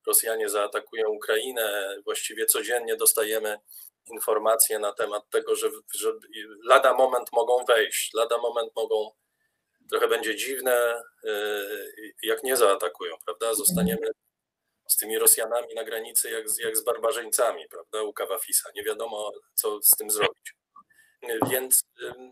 [0.07, 1.97] Rosjanie zaatakują Ukrainę.
[2.05, 3.59] Właściwie codziennie dostajemy
[4.07, 6.13] informacje na temat tego, że, że
[6.65, 9.11] lada moment mogą wejść, lada moment mogą
[9.91, 13.55] trochę będzie dziwne, y, jak nie zaatakują, prawda?
[13.55, 14.11] Zostaniemy
[14.89, 18.03] z tymi Rosjanami na granicy jak, jak z barbarzyńcami, prawda?
[18.03, 18.71] U Kawafisa.
[18.75, 20.55] Nie wiadomo, co z tym zrobić.
[21.51, 21.85] Więc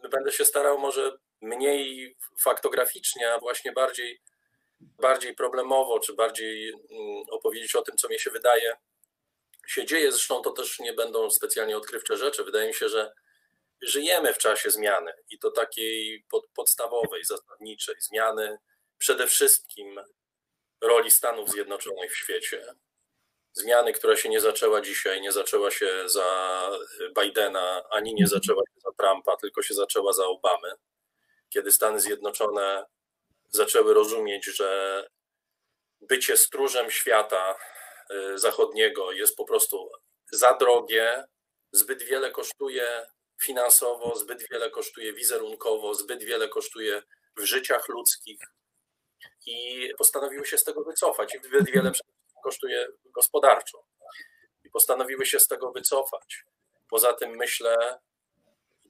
[0.05, 4.21] y, będę się starał może mniej faktograficznie, a właśnie bardziej,
[4.81, 8.77] bardziej problemowo, czy bardziej mm, opowiedzieć o tym, co mi się wydaje
[9.67, 10.13] się dzieje.
[10.13, 12.45] Zresztą to też nie będą specjalnie odkrywcze rzeczy.
[12.45, 13.13] Wydaje mi się, że
[13.83, 18.59] żyjemy w czasie zmiany i to takiej pod, podstawowej, zasadniczej zmiany
[18.99, 20.01] przede wszystkim
[20.81, 22.75] roli Stanów Zjednoczonych w świecie.
[23.53, 26.71] Zmiany, która się nie zaczęła dzisiaj, nie zaczęła się za
[27.21, 30.73] Bidena, ani nie zaczęła się za Trumpa, tylko się zaczęła za Obamy,
[31.49, 32.85] kiedy Stany Zjednoczone
[33.49, 35.09] zaczęły rozumieć, że
[36.01, 37.57] bycie stróżem świata
[38.11, 39.91] y, zachodniego jest po prostu
[40.33, 41.25] za drogie,
[41.73, 43.07] zbyt wiele kosztuje
[43.45, 47.03] finansowo, zbyt wiele kosztuje wizerunkowo, zbyt wiele kosztuje
[47.37, 48.41] w życiach ludzkich.
[49.47, 51.35] I postanowiły się z tego wycofać.
[51.35, 51.93] I zbyt wiele
[52.45, 53.87] kosztuje gospodarczo.
[54.65, 56.45] I postanowiły się z tego wycofać.
[56.89, 57.99] Poza tym myślę,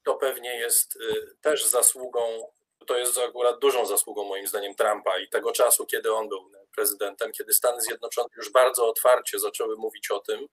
[0.05, 2.53] to pewnie jest y, też zasługą,
[2.87, 7.33] to jest akurat dużą zasługą moim zdaniem Trumpa i tego czasu, kiedy on był prezydentem,
[7.33, 10.47] kiedy Stany Zjednoczone już bardzo otwarcie zaczęły mówić o tym,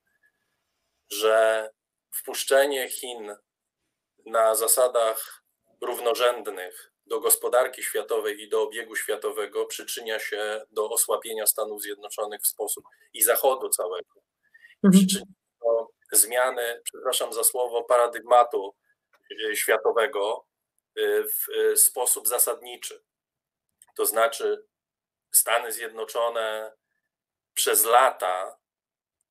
[1.10, 1.70] że
[2.12, 3.36] wpuszczenie Chin
[4.26, 5.44] na zasadach
[5.82, 12.48] równorzędnych do gospodarki światowej i do obiegu światowego przyczynia się do osłabienia Stanów Zjednoczonych w
[12.48, 14.22] sposób i Zachodu całego.
[14.84, 14.92] Mhm.
[15.08, 15.32] Przyczynia się
[15.62, 18.76] do zmiany, przepraszam za słowo, paradygmatu
[19.50, 20.46] e, światowego
[20.96, 23.04] e, w e, sposób zasadniczy.
[23.96, 24.66] To znaczy,
[25.32, 26.74] Stany Zjednoczone
[27.54, 28.58] przez lata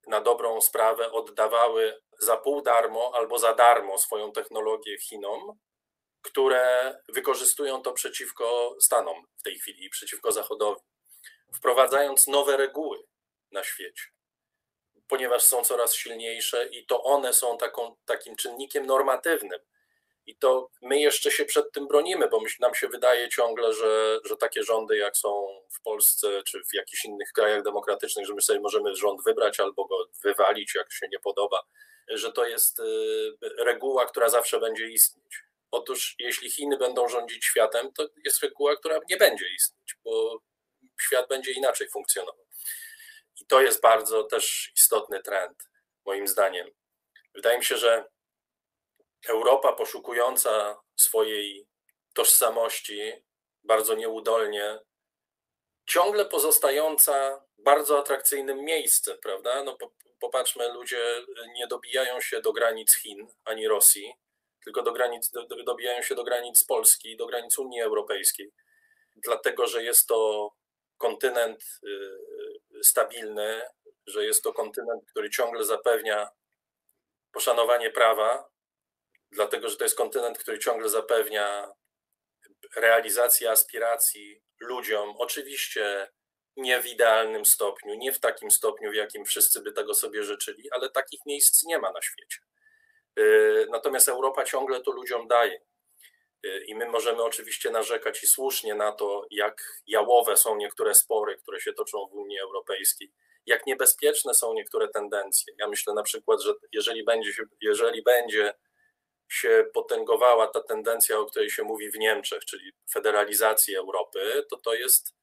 [0.07, 5.59] na dobrą sprawę oddawały za pół darmo albo za darmo swoją technologię Chinom,
[6.22, 10.80] które wykorzystują to przeciwko Stanom w tej chwili przeciwko Zachodowi,
[11.54, 12.98] wprowadzając nowe reguły
[13.52, 14.02] na świecie,
[15.09, 19.61] ponieważ są coraz silniejsze i to one są taką, takim czynnikiem normatywnym.
[20.26, 24.37] I to my jeszcze się przed tym bronimy, bo nam się wydaje ciągle, że, że
[24.37, 28.61] takie rządy, jak są w Polsce czy w jakichś innych krajach demokratycznych, że my sobie
[28.61, 31.62] możemy rząd wybrać albo go wywalić, jak się nie podoba
[32.10, 32.84] że to jest y,
[33.58, 35.42] reguła, która zawsze będzie istnieć.
[35.70, 40.40] Otóż jeśli Chiny będą rządzić światem, to jest reguła, która nie będzie istnieć, bo
[41.00, 42.46] świat będzie inaczej funkcjonował.
[43.40, 45.62] I to jest bardzo też istotny trend,
[46.06, 46.70] moim zdaniem.
[47.34, 48.04] Wydaje mi się, że
[49.28, 51.66] Europa poszukująca swojej
[52.14, 53.12] tożsamości
[53.64, 54.78] bardzo nieudolnie,
[55.86, 59.64] ciągle pozostająca bardzo atrakcyjnym miejscem, prawda?
[59.64, 59.76] No,
[60.20, 64.14] popatrzmy, ludzie nie dobijają się do granic Chin ani Rosji,
[64.64, 68.52] tylko do granic, do, dobijają się do granic Polski, do granic Unii Europejskiej,
[69.16, 70.50] dlatego że jest to
[70.98, 73.62] kontynent y, stabilny,
[74.06, 76.28] że jest to kontynent, który ciągle zapewnia
[77.33, 78.50] poszanowanie prawa,
[79.33, 81.72] dlatego że to jest kontynent, który ciągle zapewnia
[82.76, 86.09] realizację aspiracji ludziom, oczywiście
[86.56, 90.70] nie w idealnym stopniu, nie w takim stopniu, w jakim wszyscy by tego sobie życzyli,
[90.70, 92.38] ale takich miejsc nie ma na świecie.
[93.18, 95.60] Y, natomiast Europa ciągle to ludziom daje.
[96.46, 101.36] Y, I my możemy oczywiście narzekać i słusznie na to, jak jałowe są niektóre spory,
[101.36, 103.12] które się toczą w Unii Europejskiej,
[103.46, 105.54] jak niebezpieczne są niektóre tendencje.
[105.58, 108.54] Ja myślę na przykład, że jeżeli będzie, jeżeli będzie
[109.28, 114.74] się potęgowała ta tendencja, o której się mówi w Niemczech, czyli federalizacji Europy, to to
[114.74, 115.19] jest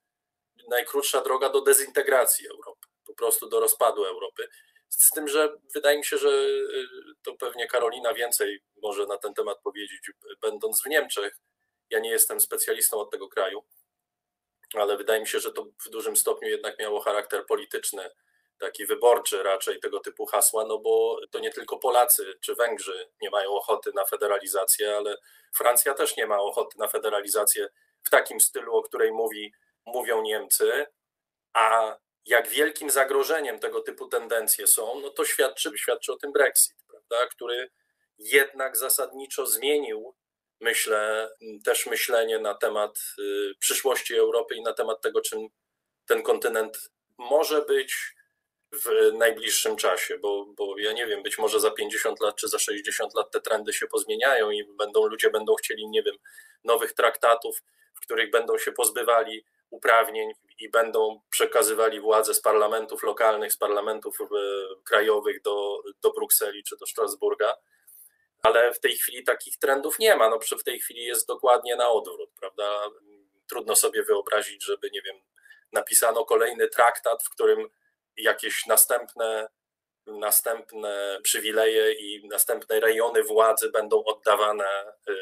[0.70, 4.48] najkrótsza droga do dezintegracji Europy, po prostu do rozpadu Europy.
[4.90, 6.88] Z tym, że wydaje mi się, że y,
[7.24, 11.38] to pewnie Karolina więcej może na ten temat powiedzieć, będąc w Niemczech.
[11.90, 13.64] Ja nie jestem specjalistą od tego kraju,
[14.74, 18.10] ale wydaje mi się, że to w dużym stopniu jednak miało charakter polityczny
[18.60, 23.30] taki wyborczy raczej tego typu hasła, no bo to nie tylko Polacy czy Węgrzy nie
[23.30, 25.18] mają ochoty na federalizację, ale
[25.56, 27.68] Francja też nie ma ochoty na federalizację
[28.04, 29.54] w takim stylu, o której mówi,
[29.88, 30.86] mówią Niemcy,
[31.54, 36.78] a jak wielkim zagrożeniem tego typu tendencje są, no to świadczy, świadczy o tym Brexit,
[36.88, 37.70] prawda, który
[38.18, 40.16] jednak zasadniczo zmienił,
[40.62, 41.30] myślę,
[41.66, 45.48] też myślenie na temat y, przyszłości Europy i na temat tego, czym
[46.06, 46.78] ten kontynent
[47.18, 48.16] może być
[48.72, 52.60] w najbliższym czasie, bo, bo ja nie wiem, być może za 50 lat czy za
[52.60, 56.16] 60 lat te trendy się pozmieniają i będą ludzie będą chcieli, nie wiem,
[56.64, 63.54] nowych traktatów, w których będą się pozbywali uprawnień i będą przekazywali władzę z parlamentów lokalnych,
[63.54, 64.26] z parlamentów e,
[64.84, 67.56] krajowych do, do Brukseli czy do Strasburga.
[68.44, 70.30] Ale w tej chwili takich trendów nie ma.
[70.30, 72.90] No, w tej chwili jest dokładnie na odwrót, prawda?
[73.50, 75.16] Trudno sobie wyobrazić, żeby, nie wiem,
[75.72, 77.70] napisano kolejny traktat, w którym
[78.18, 79.48] jakieś następne,
[80.08, 85.14] następne przywileje i następne rejony władzy będą oddawane y,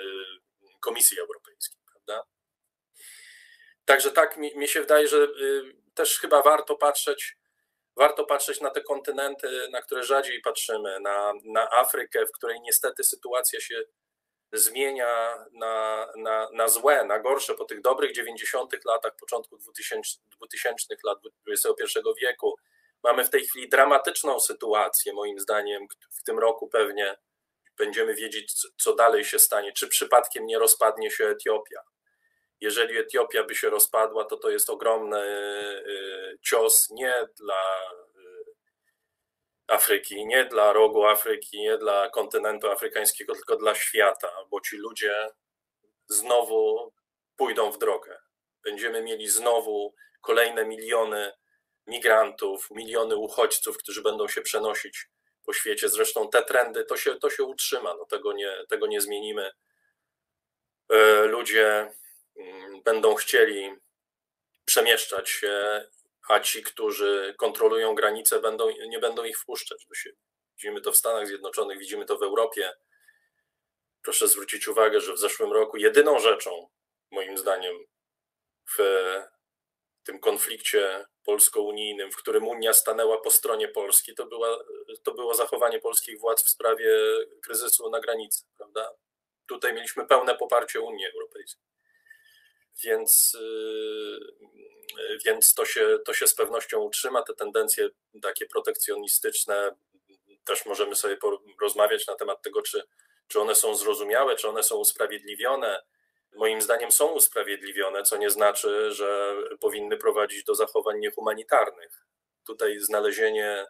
[0.79, 2.34] Komisji Europejskiej, prawda?
[3.85, 7.37] Także tak mi, mi się wydaje, że y, też chyba warto patrzeć,
[7.95, 13.03] warto patrzeć na te kontynenty, na które rzadziej patrzymy, na, na Afrykę, w której niestety
[13.03, 13.83] sytuacja się
[14.53, 18.85] zmienia na, na, na złe, na gorsze po tych dobrych 90.
[18.85, 22.55] latach, początku 2000, 2000 lat XXI wieku.
[23.03, 27.17] Mamy w tej chwili dramatyczną sytuację, moim zdaniem, w tym roku pewnie
[27.77, 31.79] będziemy wiedzieć, co dalej się stanie, czy przypadkiem nie rozpadnie się Etiopia.
[32.61, 35.21] Jeżeli Etiopia by się rozpadła, to to jest ogromny
[35.87, 38.55] y, cios nie dla y,
[39.67, 45.29] Afryki, nie dla rogu Afryki, nie dla kontynentu afrykańskiego, tylko dla świata, bo ci ludzie
[46.07, 46.93] znowu
[47.37, 48.17] pójdą w drogę.
[48.63, 51.33] Będziemy mieli znowu kolejne miliony
[51.87, 55.07] migrantów, miliony uchodźców, którzy będą się przenosić
[55.45, 55.89] po świecie.
[55.89, 59.51] Zresztą te trendy to się, to się utrzyma, no tego, nie, tego nie zmienimy.
[60.89, 61.91] E, ludzie
[62.83, 63.75] będą chcieli
[64.65, 65.85] przemieszczać się,
[66.29, 70.17] a ci, którzy kontrolują granice, będą, nie będą ich wpuszczać do siebie.
[70.57, 72.73] Widzimy to w Stanach Zjednoczonych, widzimy to w Europie.
[74.01, 76.69] Proszę zwrócić uwagę, że w zeszłym roku jedyną rzeczą,
[77.11, 77.75] moim zdaniem,
[78.77, 78.83] w
[80.03, 84.57] tym konflikcie polsko-unijnym, w którym Unia stanęła po stronie Polski, to, była,
[85.03, 86.99] to było zachowanie polskich władz w sprawie
[87.43, 88.91] kryzysu na granicy, prawda?
[89.47, 91.74] Tutaj mieliśmy pełne poparcie Unii Europejskiej.
[92.83, 97.21] Więc, yy, więc to, się, to się z pewnością utrzyma.
[97.21, 97.89] Te tendencje
[98.21, 99.71] takie protekcjonistyczne,
[100.45, 101.17] też możemy sobie
[101.57, 102.83] porozmawiać na temat tego, czy,
[103.27, 105.81] czy one są zrozumiałe, czy one są usprawiedliwione
[106.35, 112.05] moim zdaniem są usprawiedliwione, co nie znaczy, że powinny prowadzić do zachowań niehumanitarnych.
[112.47, 113.65] Tutaj znalezienie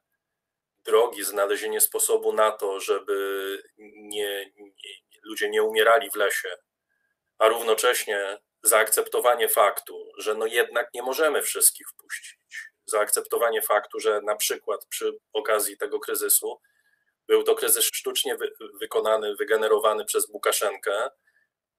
[0.85, 4.71] drogi, znalezienie sposobu na to, żeby nie, nie,
[5.23, 6.57] ludzie nie umierali w lesie,
[7.37, 12.37] a równocześnie zaakceptowanie faktu, że no jednak nie możemy wszystkich wpuścić.
[12.85, 16.59] Zaakceptowanie faktu, że na przykład przy okazji tego kryzysu
[17.27, 18.51] był to kryzys sztucznie wy,
[18.81, 21.09] wykonany, wygenerowany przez Łukaszenkę,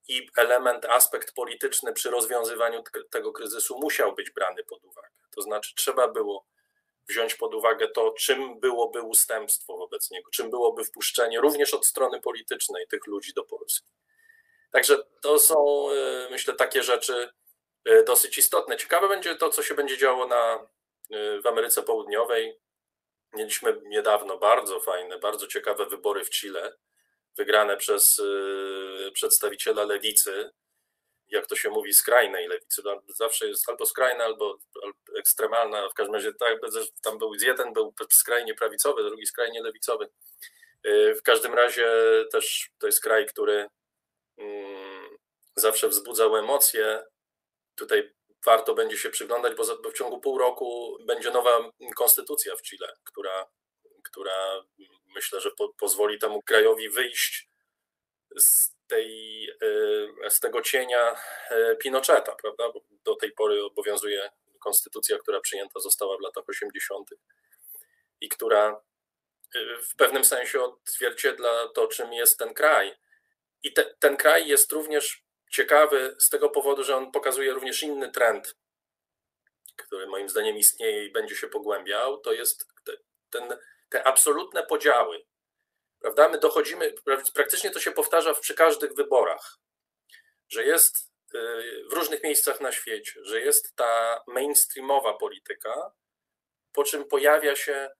[0.09, 5.09] i element, aspekt polityczny przy rozwiązywaniu tego kryzysu musiał być brany pod uwagę.
[5.31, 6.47] To znaczy, trzeba było
[7.09, 12.21] wziąć pod uwagę to, czym byłoby ustępstwo wobec niego, czym byłoby wpuszczenie również od strony
[12.21, 13.93] politycznej tych ludzi do Polski.
[14.77, 17.29] Także to są, e, myślę, takie rzeczy
[17.85, 18.77] e, dosyć istotne.
[18.77, 20.69] Ciekawe będzie to, co się będzie działo na,
[21.11, 22.61] e, w Ameryce Południowej.
[23.35, 26.77] Mieliśmy niedawno bardzo fajne, bardzo ciekawe wybory w Chile
[27.37, 28.23] wygrane przez
[29.13, 30.51] przedstawiciela lewicy,
[31.29, 32.83] jak to się mówi, skrajnej lewicy.
[33.09, 34.59] Zawsze jest albo skrajna, albo,
[35.19, 35.89] ekstremalna.
[35.89, 36.59] W każdym razie tak,
[37.03, 40.09] tam był jeden był skrajnie prawicowy, drugi skrajnie lewicowy.
[41.19, 41.89] W każdym razie
[42.33, 43.69] też to jest kraj, który
[45.57, 47.05] zawsze wzbudzał emocje.
[47.75, 52.89] Tutaj warto będzie się przyglądać, bo w ciągu pół roku będzie nowa konstytucja w Chile,
[53.05, 53.47] która,
[54.05, 54.65] która
[55.15, 57.49] myślę, że po, pozwoli temu krajowi wyjść
[58.37, 59.49] z, tej,
[60.25, 61.17] e, z tego cienia
[61.51, 62.65] e, Pinocheta, prawda?
[63.05, 67.11] Do tej pory obowiązuje konstytucja, która przyjęta została w latach 80.
[68.21, 68.83] i która
[69.55, 72.97] e, w pewnym sensie odzwierciedla to, czym jest ten kraj.
[73.63, 78.11] I te, ten kraj jest również ciekawy z tego powodu, że on pokazuje również inny
[78.11, 78.57] trend,
[79.77, 82.21] który moim zdaniem istnieje i będzie się pogłębiał.
[82.21, 82.67] To jest
[83.31, 85.27] ten te absolutne podziały,
[86.01, 86.29] prawda?
[86.29, 86.95] My dochodzimy,
[87.35, 89.59] praktycznie to się powtarza przy każdych wyborach,
[90.49, 91.39] że jest y,
[91.91, 95.93] w różnych miejscach na świecie, że jest ta mainstreamowa polityka,
[96.73, 97.91] po czym pojawia się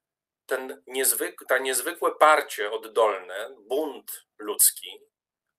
[0.47, 5.01] ten niezwyk, ta niezwykłe parcie oddolne, bunt ludzki,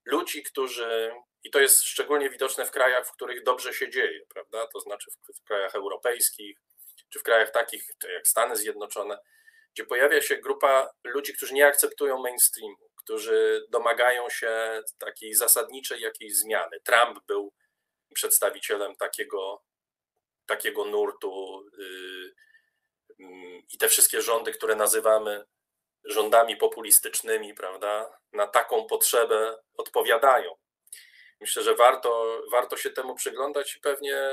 [0.07, 1.11] ludzi, którzy,
[1.43, 4.67] i to jest szczególnie widoczne w krajach, w których dobrze się dzieje, prawda?
[4.73, 6.59] To znaczy w, krajach europejskich,
[7.09, 7.83] czy w krajach takich
[8.13, 9.17] jak Stany Zjednoczone,
[9.73, 16.35] gdzie pojawia się grupa ludzi, którzy nie akceptują mainstreamu, którzy domagają się takiej zasadniczej jakiejś
[16.35, 16.79] zmiany.
[16.83, 17.53] Trump był
[18.13, 19.63] przedstawicielem takiego,
[20.45, 22.33] takiego nurtu yy,
[23.19, 25.45] yy, i te wszystkie rządy, które nazywamy
[26.07, 30.55] rządami populistycznymi, prawda, na taką potrzebę odpowiadają.
[31.41, 34.29] Myślę, że warto, warto się temu przyglądać pewnie,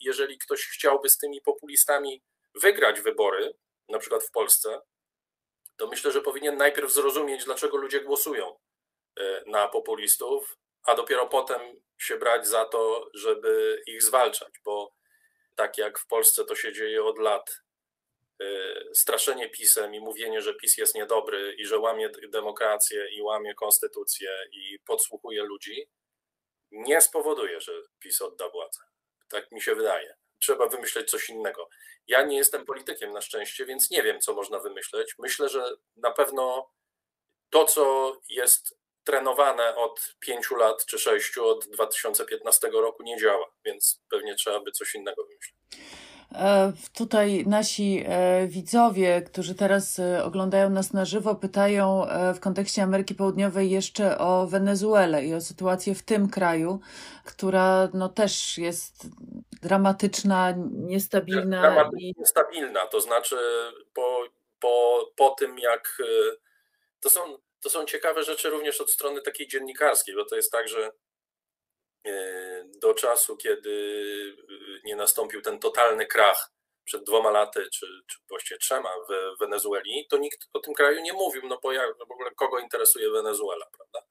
[0.00, 2.22] jeżeli ktoś chciałby z tymi populistami
[2.54, 3.54] wygrać wybory,
[3.88, 4.80] na przykład w Polsce,
[5.76, 8.58] to myślę, że powinien najpierw zrozumieć, dlaczego ludzie głosują
[9.20, 11.60] e, na populistów, a dopiero potem
[11.98, 14.92] się brać za to, żeby ich zwalczać, bo
[15.56, 17.61] tak jak w Polsce to się dzieje od lat,
[18.94, 24.30] straszenie pisem i mówienie, że PiS jest niedobry i że łamie demokrację i łamie konstytucję
[24.52, 25.88] i podsłuchuje ludzi,
[26.70, 28.80] nie spowoduje, że PiS odda władzę.
[29.28, 30.14] Tak mi się wydaje.
[30.38, 31.68] Trzeba wymyśleć coś innego.
[32.06, 35.14] Ja nie jestem politykiem na szczęście, więc nie wiem, co można wymyśleć.
[35.18, 36.70] Myślę, że na pewno
[37.50, 44.02] to, co jest trenowane od pięciu lat czy sześciu, od 2015 roku nie działa, więc
[44.10, 45.56] pewnie trzeba by coś innego wymyślić.
[46.34, 52.82] E, tutaj nasi e, widzowie, którzy teraz e, oglądają nas na żywo, pytają w kontekście
[52.82, 56.80] Ameryki Południowej jeszcze o Wenezuelę i o sytuację w tym kraju,
[57.24, 59.06] która no też jest
[59.62, 61.60] dramatyczna, niestabilna.
[61.60, 62.14] Dramatycznie i...
[62.18, 63.36] niestabilna, to znaczy
[63.94, 64.24] po,
[64.60, 66.02] po, po tym jak
[67.00, 67.20] to są,
[67.62, 70.90] to są ciekawe rzeczy również od strony takiej dziennikarskiej, bo to jest tak, że
[72.80, 74.36] do czasu, kiedy
[74.84, 76.52] nie nastąpił ten totalny krach
[76.84, 81.12] przed dwoma laty, czy, czy właściwie trzema w Wenezueli, to nikt o tym kraju nie
[81.12, 84.08] mówił, no bo jak, w ogóle kogo interesuje Wenezuela, prawda?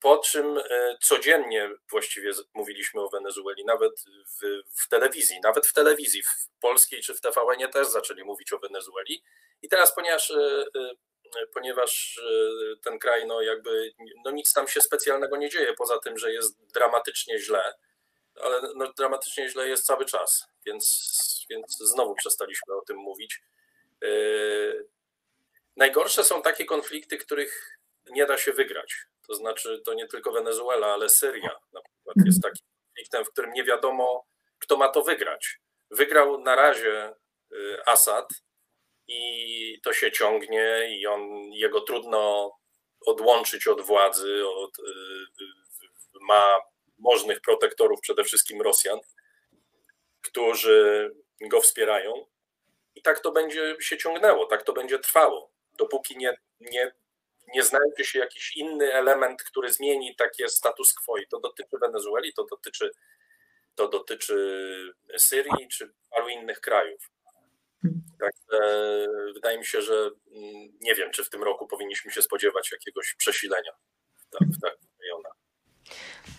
[0.00, 4.04] Po czym e, codziennie właściwie mówiliśmy o Wenezueli, nawet
[4.40, 8.58] w, w telewizji, nawet w telewizji w polskiej czy w TVN też zaczęli mówić o
[8.58, 9.22] Wenezueli.
[9.62, 10.90] I teraz, ponieważ e, e,
[11.54, 12.20] ponieważ
[12.84, 13.92] ten kraj, no jakby,
[14.24, 17.74] no nic tam się specjalnego nie dzieje, poza tym, że jest dramatycznie źle,
[18.40, 23.42] ale no, dramatycznie źle jest cały czas, więc, więc znowu przestaliśmy o tym mówić.
[24.00, 24.88] Yy,
[25.76, 27.78] najgorsze są takie konflikty, których
[28.10, 28.96] nie da się wygrać.
[29.26, 33.52] To znaczy, to nie tylko Wenezuela, ale Syria na przykład jest takim konfliktem, w którym
[33.52, 34.26] nie wiadomo,
[34.58, 35.60] kto ma to wygrać.
[35.90, 37.14] Wygrał na razie
[37.50, 38.28] yy, Assad
[39.08, 42.52] i to się ciągnie i on, jego trudno
[43.06, 46.60] odłączyć od władzy, od, yy, ma
[46.98, 48.98] możnych protektorów, przede wszystkim Rosjan,
[50.20, 52.26] którzy go wspierają.
[52.94, 56.92] I tak to będzie się ciągnęło, tak to będzie trwało, dopóki nie, nie,
[57.54, 61.16] nie znajdzie się jakiś inny element, który zmieni takie status quo.
[61.16, 62.90] I to dotyczy Wenezueli, to dotyczy,
[63.74, 64.36] to dotyczy
[65.18, 67.10] Syrii czy paru innych krajów.
[68.20, 68.64] Także
[69.34, 73.14] wydaje mi się, że mm, nie wiem, czy w tym roku powinniśmy się spodziewać jakiegoś
[73.18, 73.72] przesilenia
[74.16, 75.32] w, tak, w takich rejonach.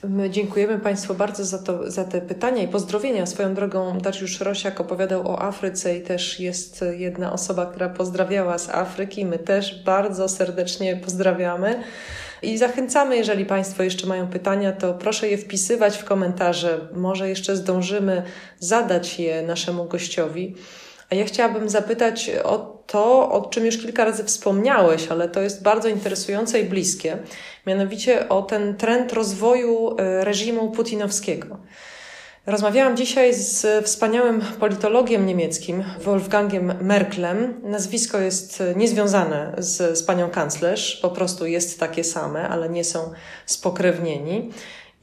[0.03, 3.25] My dziękujemy Państwu bardzo za, to, za te pytania i pozdrowienia.
[3.25, 8.69] Swoją drogą Dariusz Rosiak opowiadał o Afryce i też jest jedna osoba, która pozdrawiała z
[8.69, 9.25] Afryki.
[9.25, 11.83] My też bardzo serdecznie pozdrawiamy.
[12.41, 16.87] I zachęcamy, jeżeli Państwo jeszcze mają pytania, to proszę je wpisywać w komentarze.
[16.93, 18.23] Może jeszcze zdążymy
[18.59, 20.55] zadać je naszemu gościowi.
[21.15, 25.87] Ja chciałabym zapytać o to, o czym już kilka razy wspomniałeś, ale to jest bardzo
[25.87, 27.17] interesujące i bliskie,
[27.67, 31.57] mianowicie o ten trend rozwoju e, reżimu putinowskiego.
[32.45, 37.61] Rozmawiałam dzisiaj z wspaniałym politologiem niemieckim, Wolfgangiem Merklem.
[37.63, 43.11] Nazwisko jest niezwiązane z, z panią kanclerz, po prostu jest takie same, ale nie są
[43.45, 44.51] spokrewnieni.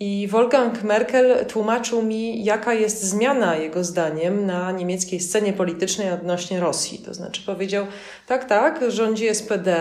[0.05, 6.61] I Wolfgang Merkel tłumaczył mi, jaka jest zmiana jego zdaniem na niemieckiej scenie politycznej odnośnie
[6.61, 6.99] Rosji.
[6.99, 7.87] To znaczy powiedział,
[8.27, 9.77] tak, tak, rządzi SPD,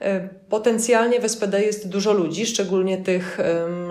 [0.00, 3.38] e, potencjalnie w SPD jest dużo ludzi, szczególnie tych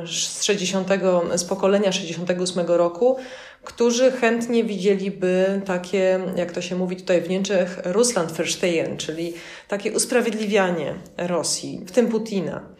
[0.05, 0.88] z 60,
[1.36, 3.18] z pokolenia 68 roku,
[3.63, 9.34] którzy chętnie widzieliby takie, jak to się mówi tutaj w Niemczech, Russlandverstehen, czyli
[9.68, 12.74] takie usprawiedliwianie Rosji, w tym Putina.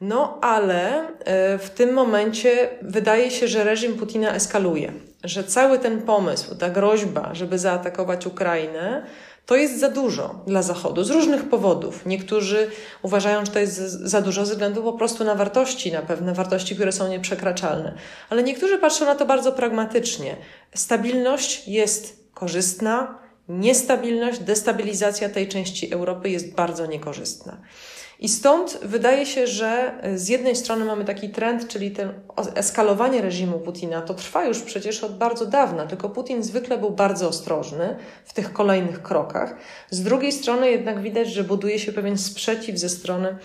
[0.00, 4.92] No ale e, w tym momencie wydaje się, że reżim Putina eskaluje,
[5.24, 9.06] że cały ten pomysł, ta groźba, żeby zaatakować Ukrainę,
[9.46, 12.06] to jest za dużo dla Zachodu z różnych powodów.
[12.06, 12.70] Niektórzy
[13.02, 16.74] uważają, że to jest za dużo ze względu po prostu na wartości, na pewne wartości,
[16.74, 17.94] które są nieprzekraczalne.
[18.30, 20.36] Ale niektórzy patrzą na to bardzo pragmatycznie.
[20.74, 23.18] Stabilność jest korzystna,
[23.48, 27.56] niestabilność, destabilizacja tej części Europy jest bardzo niekorzystna.
[28.20, 32.12] I stąd wydaje się, że z jednej strony mamy taki trend, czyli ten
[32.54, 37.28] eskalowanie reżimu Putina, to trwa już przecież od bardzo dawna, tylko Putin zwykle był bardzo
[37.28, 39.56] ostrożny w tych kolejnych krokach.
[39.90, 43.36] Z drugiej strony jednak widać, że buduje się pewien sprzeciw ze strony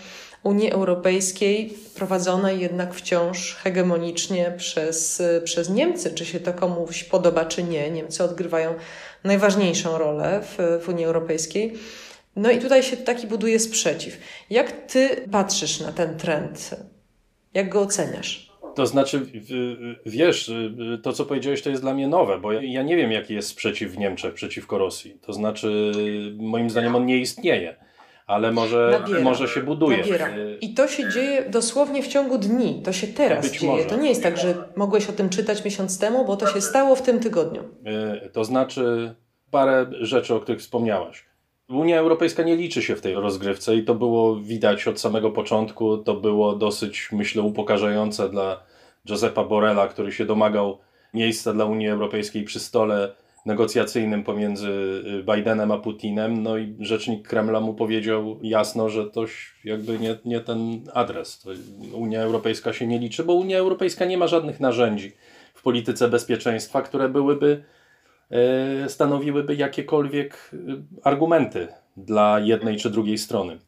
[0.44, 6.12] Unii Europejskiej, prowadzonej jednak wciąż hegemonicznie przez, przez Niemcy.
[6.12, 7.90] Czy się to komuś podoba, czy nie.
[7.92, 8.74] Niemcy odgrywają
[9.24, 11.74] najważniejszą rolę w, w Unii Europejskiej.
[12.36, 14.18] No i tutaj się taki buduje sprzeciw.
[14.50, 16.76] Jak ty patrzysz na ten trend?
[17.54, 18.52] Jak go oceniasz?
[18.76, 19.26] To znaczy,
[20.06, 20.52] wiesz,
[21.04, 23.92] to co powiedziałeś to jest dla mnie nowe, bo ja nie wiem jaki jest sprzeciw
[23.92, 25.20] w Niemczech przeciwko Rosji.
[25.22, 25.92] To znaczy,
[26.38, 27.76] moim zdaniem on nie istnieje
[28.32, 29.98] ale może, nabiera, może się buduje.
[29.98, 30.30] Nabiera.
[30.62, 32.82] I to się dzieje dosłownie w ciągu dni.
[32.86, 33.74] To się teraz Być dzieje.
[33.74, 33.86] Może.
[33.86, 36.96] To nie jest tak, że mogłeś o tym czytać miesiąc temu, bo to się stało
[36.96, 37.64] w tym tygodniu.
[37.86, 39.16] E, to znaczy
[39.52, 41.26] parę rzeczy, o których wspomniałaś.
[41.72, 45.98] Unia Europejska nie liczy się w tej rozgrywce i to było widać od samego początku.
[45.98, 48.64] To było dosyć, myślę, upokarzające dla
[49.06, 50.78] Josepa Borrella, który się domagał
[51.14, 53.12] miejsca dla Unii Europejskiej przy stole
[53.46, 59.26] negocjacyjnym pomiędzy y, Bidenem a Putinem, no i rzecznik Kremla mu powiedział jasno, że to
[59.64, 61.48] jakby nie, nie ten adres.
[61.94, 65.12] Unia Europejska się nie liczy, bo Unia Europejska nie ma żadnych narzędzi
[65.54, 67.64] w polityce bezpieczeństwa, które byłyby
[68.88, 70.58] stanowiłyby jakiekolwiek y,
[71.04, 71.68] argumenty
[71.98, 73.60] dla jednej czy drugiej strony.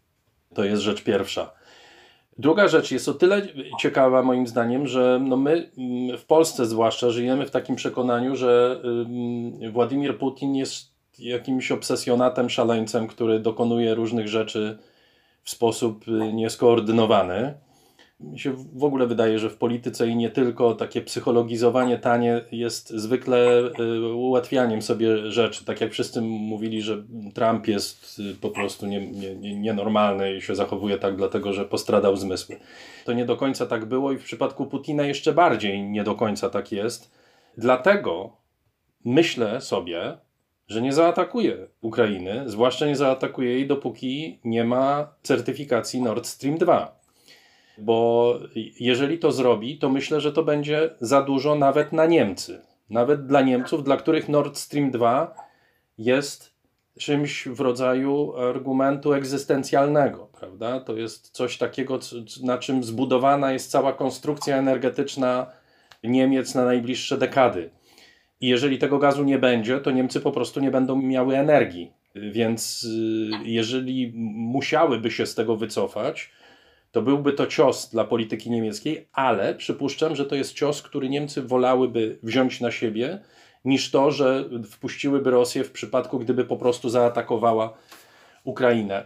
[0.53, 1.51] To jest rzecz pierwsza.
[2.37, 3.41] Druga rzecz jest o tyle
[3.79, 8.81] ciekawa moim zdaniem, że no my mm, w Polsce zwłaszcza żyjemy w takim przekonaniu, że
[9.71, 14.77] Władimir Putin jest jakimś obsesjonatem, szaleńcem, który dokonuje różnych rzeczy
[15.43, 17.53] w sposób y, nieskoordynowany
[18.31, 22.89] mi się w ogóle wydaje, że w polityce i nie tylko takie psychologizowanie tanie jest
[22.89, 25.65] zwykle y, ułatwianiem sobie rzeczy.
[25.65, 27.03] Tak jak wszyscy mówili, że
[27.33, 32.15] Trump jest y, po prostu nie, nie, nienormalny i się zachowuje tak dlatego, że postradał
[32.15, 32.59] zmysły.
[33.05, 36.49] To nie do końca tak było i w przypadku Putina jeszcze bardziej nie do końca
[36.49, 37.11] tak jest.
[37.57, 38.37] Dlatego
[39.05, 40.17] myślę sobie,
[40.67, 47.02] że nie zaatakuje Ukrainy, zwłaszcza nie zaatakuje jej, dopóki nie ma certyfikacji Nord Stream 2
[47.77, 48.33] bo
[48.79, 52.61] jeżeli to zrobi, to myślę, że to będzie za dużo nawet na Niemcy.
[52.89, 55.35] Nawet dla Niemców, dla których Nord Stream 2
[55.97, 56.53] jest
[56.99, 60.79] czymś w rodzaju argumentu egzystencjalnego, prawda?
[60.79, 61.99] To jest coś takiego,
[62.43, 65.47] na czym zbudowana jest cała konstrukcja energetyczna
[66.03, 67.69] Niemiec na najbliższe dekady.
[68.41, 71.91] I jeżeli tego gazu nie będzie, to Niemcy po prostu nie będą miały energii.
[72.15, 76.31] Więc y, jeżeli musiałyby się z tego wycofać,
[76.93, 81.41] to byłby to cios dla polityki niemieckiej, ale przypuszczam, że to jest cios, który Niemcy
[81.41, 83.19] wolałyby wziąć na siebie,
[83.65, 87.73] niż to, że wpuściłyby Rosję w przypadku, gdyby po prostu zaatakowała
[88.43, 89.05] Ukrainę.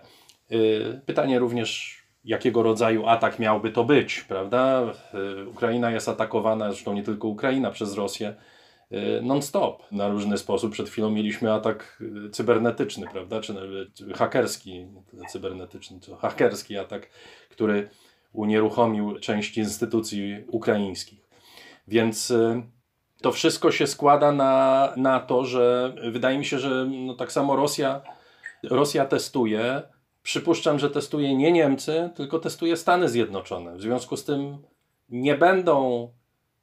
[0.52, 4.94] Y, pytanie również, jakiego rodzaju atak miałby to być, prawda?
[5.42, 8.36] Y, Ukraina jest atakowana, zresztą nie tylko Ukraina, przez Rosję
[9.22, 10.72] non-stop na różny sposób.
[10.72, 13.56] Przed chwilą mieliśmy atak y, cybernetyczny, prawda, czy
[14.16, 14.88] hakerski,
[15.30, 17.10] cybernetyczny, to hakerski atak,
[17.50, 17.90] który
[18.34, 21.28] unieruchomił część instytucji ukraińskich.
[21.88, 22.64] Więc y,
[23.22, 27.56] to wszystko się składa na, na to, że wydaje mi się, że no tak samo
[27.56, 28.02] Rosja,
[28.64, 29.82] Rosja testuje.
[30.24, 33.76] Przypuszczam, że testuje nie Niemcy, tylko testuje Stany Zjednoczone.
[33.76, 34.58] W związku z tym
[35.10, 36.10] nie będą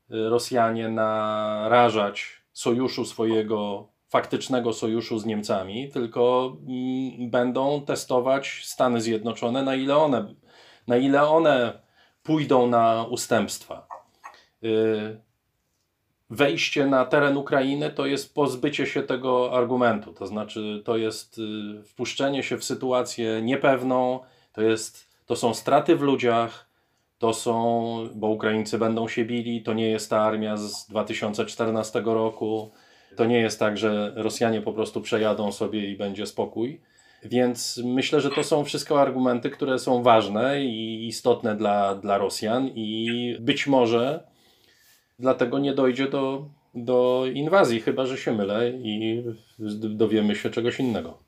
[0.08, 9.74] Rosjanie narażać sojuszu swojego, faktycznego sojuszu z Niemcami, tylko mm, będą testować Stany Zjednoczone, na
[9.74, 10.34] ile one,
[10.86, 11.82] na ile one
[12.22, 13.86] pójdą na ustępstwa.
[14.64, 15.20] Y,
[16.30, 21.82] wejście na teren Ukrainy to jest pozbycie się tego argumentu, to znaczy to jest y,
[21.84, 24.20] wpuszczenie się w sytuację niepewną,
[24.52, 26.73] to, jest, to są straty w ludziach,
[27.18, 32.70] to są, bo Ukraińcy będą się bili, to nie jest ta armia z 2014 roku,
[33.16, 36.80] to nie jest tak, że Rosjanie po prostu przejadą sobie i będzie spokój.
[37.24, 42.68] Więc myślę, że to są wszystko argumenty, które są ważne i istotne dla, dla Rosjan,
[42.74, 44.26] i być może
[45.18, 49.22] dlatego nie dojdzie do, do inwazji, chyba że się mylę i
[49.74, 51.23] dowiemy się czegoś innego.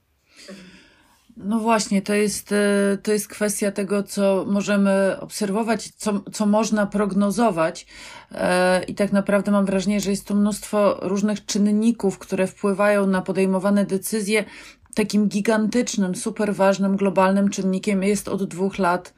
[1.36, 6.86] No właśnie, to jest, e, to jest kwestia tego, co możemy obserwować, co, co można
[6.86, 7.86] prognozować.
[8.32, 13.22] E, I tak naprawdę mam wrażenie, że jest tu mnóstwo różnych czynników, które wpływają na
[13.22, 14.44] podejmowane decyzje.
[14.94, 19.14] Takim gigantycznym, super ważnym, globalnym czynnikiem jest od dwóch lat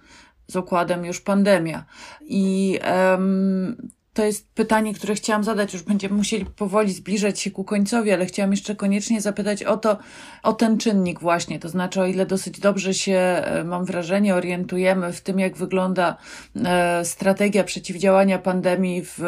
[0.49, 1.85] z okładem już pandemia.
[2.21, 2.79] I
[3.11, 3.89] um,
[4.19, 5.73] to jest pytanie, które chciałam zadać.
[5.73, 9.99] Już będziemy musieli powoli zbliżać się ku końcowi, ale chciałam jeszcze koniecznie zapytać o to,
[10.43, 11.59] o ten czynnik właśnie.
[11.59, 16.17] To znaczy, o ile dosyć dobrze się, e, mam wrażenie, orientujemy w tym, jak wygląda
[16.65, 19.21] e, strategia przeciwdziałania pandemii w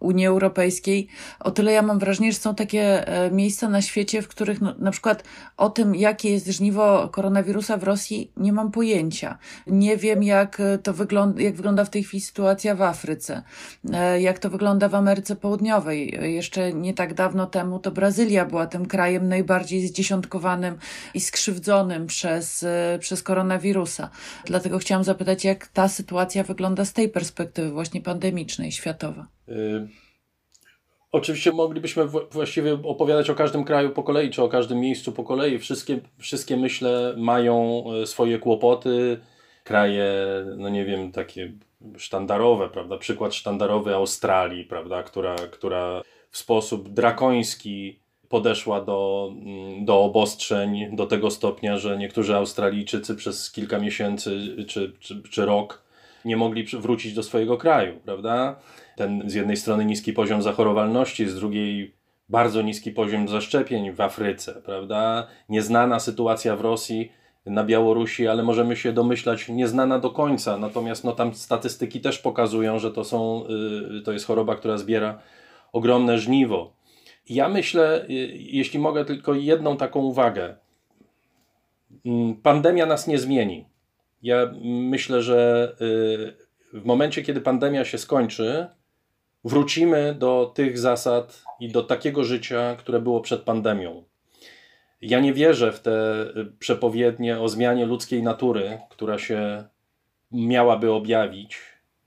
[0.00, 1.08] Unii Europejskiej,
[1.40, 4.74] o tyle ja mam wrażenie, że są takie e, miejsca na świecie, w których no,
[4.78, 5.24] na przykład
[5.56, 9.38] o tym, jakie jest żniwo koronawirusa w Rosji, nie mam pojęcia.
[9.66, 13.42] Nie wiem, jak to wygląda, jak wygląda w tej chwili sytuacja w Afryce,
[13.92, 16.18] e, jak to wygląda w Ameryce Południowej.
[16.34, 20.78] Jeszcze nie tak dawno temu to Brazylia była tym krajem najbardziej zdziesiątkowanym
[21.14, 24.10] i skrzywdzonym przez, e, przez koronawirusa.
[24.44, 29.35] Dlatego chciałam zapytać, jak ta sytuacja wygląda z tej perspektywy właśnie pandemicznej, światowa.
[29.48, 29.88] Y,
[31.12, 35.58] oczywiście moglibyśmy właściwie opowiadać o każdym kraju po kolei, czy o każdym miejscu po kolei.
[35.58, 39.20] Wszystkie, wszystkie myślę, mają e, swoje kłopoty.
[39.64, 40.14] Kraje,
[40.56, 41.52] no nie wiem, takie
[41.96, 42.98] sztandarowe, prawda?
[42.98, 45.02] Przykład sztandarowy Australii, prawda?
[45.02, 52.36] Która, która w sposób drakoński podeszła do, mm, do obostrzeń do tego stopnia, że niektórzy
[52.36, 55.82] Australijczycy przez kilka miesięcy czy, czy, czy rok
[56.24, 58.56] nie mogli wrócić do swojego kraju, prawda?
[58.96, 61.94] Ten z jednej strony niski poziom zachorowalności, z drugiej
[62.28, 65.26] bardzo niski poziom zaszczepień w Afryce, prawda?
[65.48, 67.12] Nieznana sytuacja w Rosji,
[67.46, 70.58] na Białorusi, ale możemy się domyślać, nieznana do końca.
[70.58, 73.44] Natomiast no, tam statystyki też pokazują, że to, są,
[73.90, 75.18] yy, to jest choroba, która zbiera
[75.72, 76.72] ogromne żniwo.
[77.28, 80.56] Ja myślę, yy, jeśli mogę tylko jedną taką uwagę.
[82.04, 83.66] Yy, pandemia nas nie zmieni.
[84.22, 85.72] Ja myślę, że
[86.74, 88.66] y, w momencie, kiedy pandemia się skończy,
[89.46, 94.04] wrócimy do tych zasad i do takiego życia, które było przed pandemią.
[95.00, 96.26] Ja nie wierzę w te
[96.58, 99.64] przepowiednie o zmianie ludzkiej natury, która się
[100.32, 101.58] miałaby objawić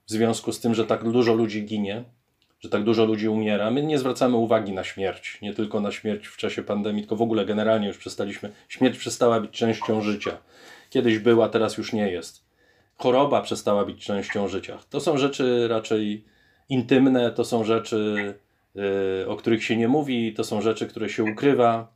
[0.06, 2.04] w związku z tym, że tak dużo ludzi ginie,
[2.60, 3.70] że tak dużo ludzi umiera.
[3.70, 7.22] My nie zwracamy uwagi na śmierć, nie tylko na śmierć w czasie pandemii, tylko w
[7.22, 8.50] ogóle generalnie już przestaliśmy.
[8.68, 10.38] Śmierć przestała być częścią życia.
[10.90, 12.44] Kiedyś była, teraz już nie jest.
[12.96, 14.78] Choroba przestała być częścią życia.
[14.90, 16.24] To są rzeczy raczej
[16.70, 18.34] intymne, to są rzeczy,
[19.22, 21.92] y, o których się nie mówi, to są rzeczy, które się ukrywa.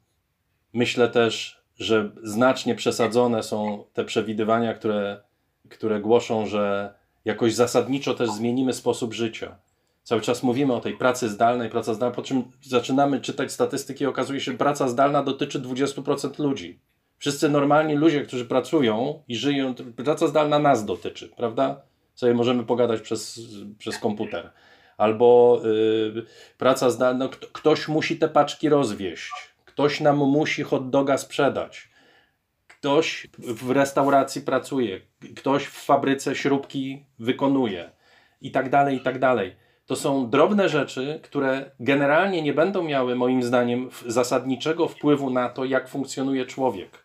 [0.73, 5.21] Myślę też, że znacznie przesadzone są te przewidywania, które,
[5.69, 6.95] które głoszą, że
[7.25, 9.57] jakoś zasadniczo też zmienimy sposób życia.
[10.03, 14.07] Cały czas mówimy o tej pracy zdalnej, praca zdalna, po czym zaczynamy czytać statystyki i
[14.07, 16.81] okazuje się, że praca zdalna dotyczy 20% ludzi.
[17.19, 21.81] Wszyscy normalni ludzie, którzy pracują i żyją, praca zdalna nas dotyczy, prawda?
[22.15, 23.41] sobie możemy pogadać przez,
[23.79, 24.51] przez komputer.
[24.99, 26.23] Albo y,
[26.59, 29.33] praca zdalna, ktoś musi te paczki rozwieść,
[29.65, 31.89] ktoś nam musi hot doga sprzedać,
[32.69, 35.01] ktoś w restauracji pracuje,
[35.37, 37.91] ktoś w fabryce śrubki wykonuje
[38.41, 39.57] i tak dalej, i tak dalej.
[39.87, 45.65] To są drobne rzeczy, które generalnie nie będą miały, moim zdaniem, zasadniczego wpływu na to,
[45.65, 47.04] jak funkcjonuje człowiek.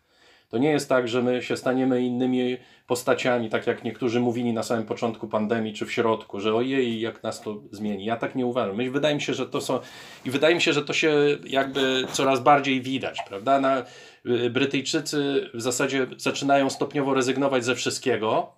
[0.50, 4.64] To nie jest tak, że my się staniemy innymi postaciami, tak jak niektórzy mówili na
[4.64, 8.06] samym początku pandemii czy w środku, że ojej, jak nas to zmieni.
[8.06, 8.91] Ja tak nie uważam.
[8.91, 9.80] Wydaje mi się, że to są
[10.26, 13.60] i wydaje mi się, że to się jakby coraz bardziej widać, prawda?
[13.60, 13.84] Na,
[14.26, 18.54] y, Brytyjczycy w zasadzie zaczynają stopniowo rezygnować ze wszystkiego,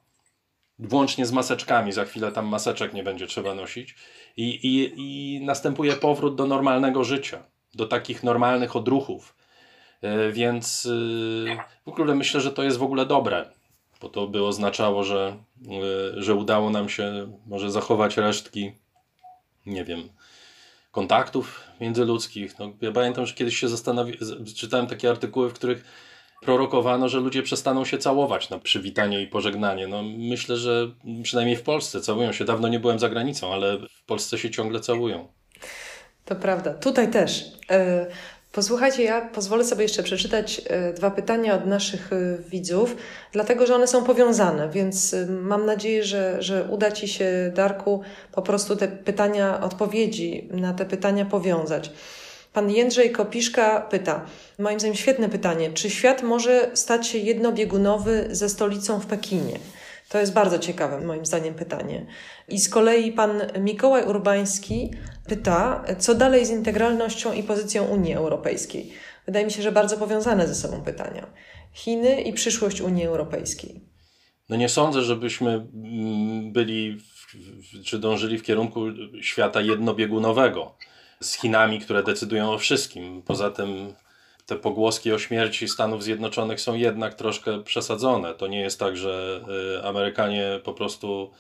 [0.79, 1.91] włącznie z maseczkami.
[1.91, 3.95] Za chwilę tam maseczek nie będzie trzeba nosić.
[4.37, 9.40] I, i, i następuje powrót do normalnego życia, do takich normalnych odruchów
[10.31, 13.45] więc y, w ogóle myślę, że to jest w ogóle dobre,
[14.01, 15.37] bo to by oznaczało, że,
[16.17, 18.71] y, że udało nam się może zachować resztki,
[19.65, 20.09] nie wiem,
[20.91, 22.59] kontaktów międzyludzkich.
[22.59, 25.83] No, ja pamiętam, że kiedyś się zastanawiałem, czytałem takie artykuły, w których
[26.41, 29.87] prorokowano, że ludzie przestaną się całować na przywitanie i pożegnanie.
[29.87, 30.91] No, myślę, że
[31.23, 32.45] przynajmniej w Polsce całują się.
[32.45, 35.27] Dawno nie byłem za granicą, ale w Polsce się ciągle całują.
[36.25, 36.73] To prawda.
[36.73, 37.45] Tutaj też.
[38.51, 42.95] Posłuchajcie, ja pozwolę sobie jeszcze przeczytać e, dwa pytania od naszych e, widzów,
[43.31, 48.01] dlatego że one są powiązane, więc e, mam nadzieję, że, że uda Ci się, Darku,
[48.31, 51.91] po prostu te pytania, odpowiedzi na te pytania powiązać.
[52.53, 54.25] Pan Jędrzej Kopiszka pyta,
[54.59, 59.59] moim zdaniem świetne pytanie, czy świat może stać się jednobiegunowy ze stolicą w Pekinie?
[60.12, 62.05] To jest bardzo ciekawe, moim zdaniem, pytanie.
[62.47, 64.91] I z kolei pan Mikołaj Urbański
[65.28, 68.91] pyta, co dalej z integralnością i pozycją Unii Europejskiej.
[69.26, 71.28] Wydaje mi się, że bardzo powiązane ze sobą pytania.
[71.74, 73.82] Chiny i przyszłość Unii Europejskiej.
[74.49, 78.82] No nie sądzę, żebyśmy mm, byli, w, czy dążyli w kierunku
[79.22, 80.76] świata jednobiegunowego
[81.20, 83.22] z Chinami, które decydują o wszystkim.
[83.22, 83.93] Poza tym
[84.51, 88.33] te pogłoski o śmierci Stanów Zjednoczonych są jednak troszkę przesadzone.
[88.33, 89.41] To nie jest tak, że
[89.79, 91.31] y, Amerykanie po prostu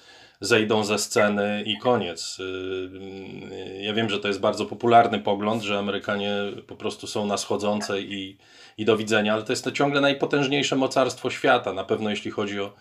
[0.41, 2.37] zejdą ze sceny i koniec.
[2.39, 6.33] Y, y, ja wiem, że to jest bardzo popularny pogląd, że Amerykanie
[6.67, 8.37] po prostu są na schodzącej i,
[8.77, 12.59] i do widzenia, ale to jest to ciągle najpotężniejsze mocarstwo świata, na pewno jeśli chodzi
[12.59, 12.73] o,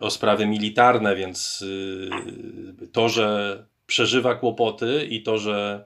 [0.00, 1.64] o sprawy militarne, więc
[2.92, 5.84] to, że przeżywa kłopoty i to, że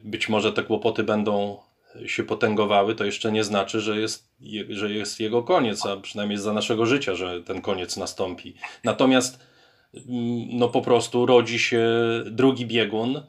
[0.00, 1.58] być może te kłopoty będą
[2.06, 4.28] się potęgowały, to jeszcze nie znaczy, że jest,
[4.68, 8.54] że jest jego koniec, a przynajmniej za naszego życia, że ten koniec nastąpi.
[8.84, 9.40] Natomiast
[9.94, 10.06] mm,
[10.52, 11.88] no po prostu rodzi się
[12.26, 13.22] drugi biegun.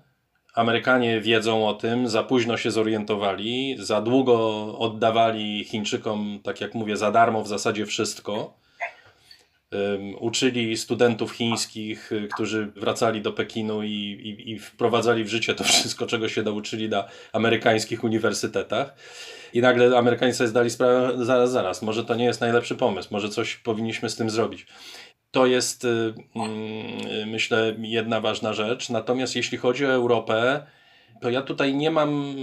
[0.55, 6.97] Amerykanie wiedzą o tym, za późno się zorientowali, za długo oddawali Chińczykom, tak jak mówię,
[6.97, 8.60] za darmo w zasadzie wszystko
[10.19, 15.63] uczyli studentów chińskich, y, którzy wracali do Pekinu i, i, i, wprowadzali w życie to
[15.73, 18.95] wszystko, czego się nauczyli na amerykańskich uniwersytetach.
[19.53, 23.29] I nagle Amerykanie sobie zdali sprawę, zaraz, zaraz, może to nie jest najlepszy pomysł, może
[23.29, 24.67] coś powinniśmy z tym zrobić.
[25.31, 26.13] To jest, y,
[27.21, 28.89] y, myślę, jedna ważna rzecz.
[28.89, 30.65] Natomiast jeśli chodzi o Europę,
[31.21, 32.35] to ja tutaj nie mam,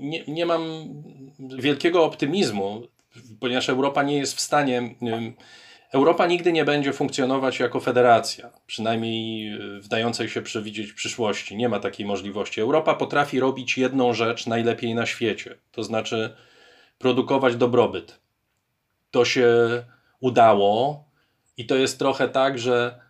[0.00, 0.62] nie, nie mam
[1.38, 2.82] wielkiego optymizmu,
[3.40, 4.94] ponieważ Europa nie jest w stanie
[5.96, 11.56] Europa nigdy nie będzie funkcjonować jako federacja, przynajmniej e, wdającej się przewidzieć przyszłości.
[11.56, 12.60] Nie ma takiej możliwości.
[12.60, 16.36] Europa potrafi robić jedną rzecz najlepiej na świecie, to znaczy
[16.98, 18.20] produkować dobrobyt.
[19.10, 19.48] To się
[20.20, 21.04] udało
[21.56, 23.00] i to jest trochę tak, że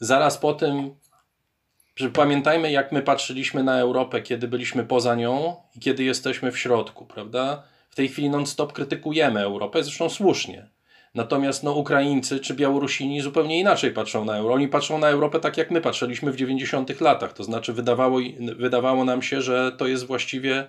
[0.00, 0.94] zaraz po tym,
[1.96, 6.58] że pamiętajmy, jak my patrzyliśmy na Europę, kiedy byliśmy poza nią i kiedy jesteśmy w
[6.58, 7.62] środku, prawda?
[7.90, 10.73] W tej chwili non-stop krytykujemy Europę, zresztą słusznie
[11.14, 14.54] Natomiast no, Ukraińcy czy Białorusini zupełnie inaczej patrzą na euro.
[14.54, 17.32] Oni patrzą na Europę tak, jak my patrzyliśmy w 90 latach.
[17.32, 18.20] To znaczy wydawało,
[18.56, 20.66] wydawało nam się, że to jest właściwie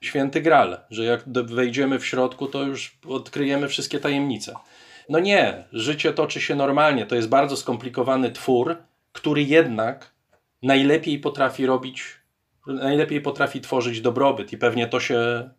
[0.00, 4.54] święty gral, że jak wejdziemy w środku, to już odkryjemy wszystkie tajemnice.
[5.08, 7.06] No nie, życie toczy się normalnie.
[7.06, 8.76] To jest bardzo skomplikowany twór,
[9.12, 10.10] który jednak
[10.62, 12.04] najlepiej potrafi robić,
[12.66, 15.50] najlepiej potrafi tworzyć dobrobyt i pewnie to się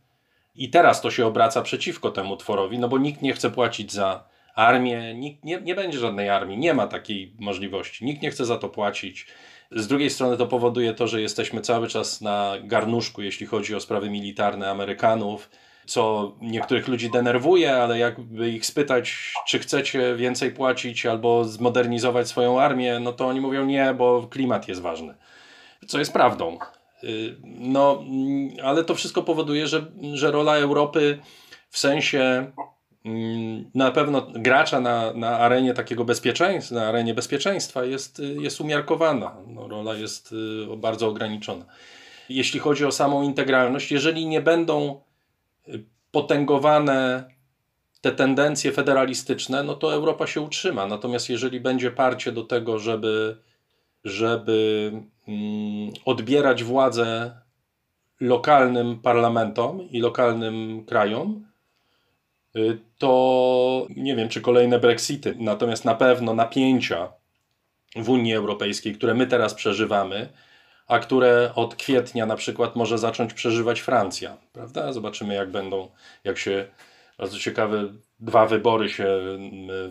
[0.55, 4.23] i teraz to się obraca przeciwko temu tworowi, no bo nikt nie chce płacić za
[4.55, 8.57] armię, nikt, nie, nie będzie żadnej armii, nie ma takiej możliwości, nikt nie chce za
[8.57, 9.27] to płacić.
[9.71, 13.79] Z drugiej strony to powoduje to, że jesteśmy cały czas na garnuszku, jeśli chodzi o
[13.79, 15.49] sprawy militarne Amerykanów,
[15.85, 22.61] co niektórych ludzi denerwuje, ale jakby ich spytać, czy chcecie więcej płacić albo zmodernizować swoją
[22.61, 25.15] armię, no to oni mówią nie, bo klimat jest ważny.
[25.87, 26.57] Co jest prawdą.
[27.03, 31.19] Y, no, mm, ale to wszystko powoduje, że, że rola Europy
[31.69, 32.51] w sensie
[33.05, 39.35] mm, na pewno gracza na, na arenie takiego bezpieczeństwa, na arenie bezpieczeństwa jest, jest umiarkowana.
[39.47, 40.31] No, rola jest
[40.73, 41.65] y, bardzo ograniczona.
[42.29, 45.01] Jeśli chodzi o samą integralność, jeżeli nie będą
[45.67, 47.23] y, potęgowane
[48.01, 50.87] te tendencje federalistyczne, no to Europa się utrzyma.
[50.87, 53.37] Natomiast jeżeli będzie parcie do tego, żeby
[54.03, 54.91] żeby
[55.27, 57.37] mm, odbierać władzę
[58.19, 61.47] lokalnym parlamentom i lokalnym krajom,
[62.55, 67.13] y, to nie wiem, czy kolejne Brexity, natomiast na pewno napięcia
[67.95, 70.29] w Unii Europejskiej, które my teraz przeżywamy,
[70.87, 74.93] a które od kwietnia na przykład może zacząć przeżywać Francja, prawda?
[74.93, 75.89] Zobaczymy, jak będą,
[76.23, 76.67] jak się
[77.17, 77.93] bardzo ciekawe
[78.23, 79.05] dwa wybory się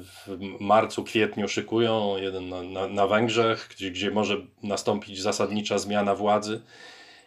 [0.00, 2.16] w marcu, kwietniu szykują.
[2.16, 6.60] Jeden na, na, na Węgrzech, gdzie, gdzie może nastąpić zasadnicza zmiana władzy,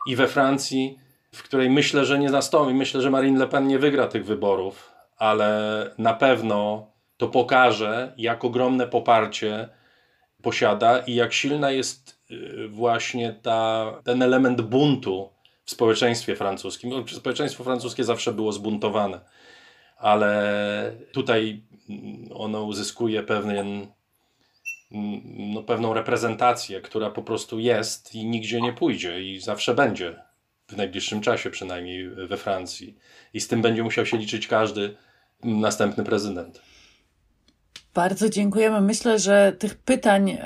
[0.08, 1.00] i we Francji,
[1.32, 2.74] w której myślę, że nie nastąpi.
[2.74, 6.88] Myślę, że Marine Le Pen nie wygra tych wyborów, ale na pewno
[7.18, 9.70] to pokaże, jak ogromne poparcie
[10.42, 15.30] posiada i jak silna jest y, właśnie ta, ten element buntu
[15.66, 17.08] w społeczeństwie francuskim.
[17.08, 19.20] Społeczeństwo francuskie zawsze było zbuntowane
[19.96, 21.62] ale tutaj
[22.34, 23.88] ono uzyskuje pewien,
[25.36, 30.16] no, pewną reprezentację, która po prostu jest i nigdzie nie pójdzie i zawsze będzie,
[30.68, 32.98] w najbliższym czasie przynajmniej we Francji.
[33.34, 34.96] I z tym będzie musiał się liczyć każdy
[35.44, 36.62] następny prezydent.
[37.96, 38.82] Bardzo dziękujemy.
[38.82, 40.38] Myślę, że tych pytań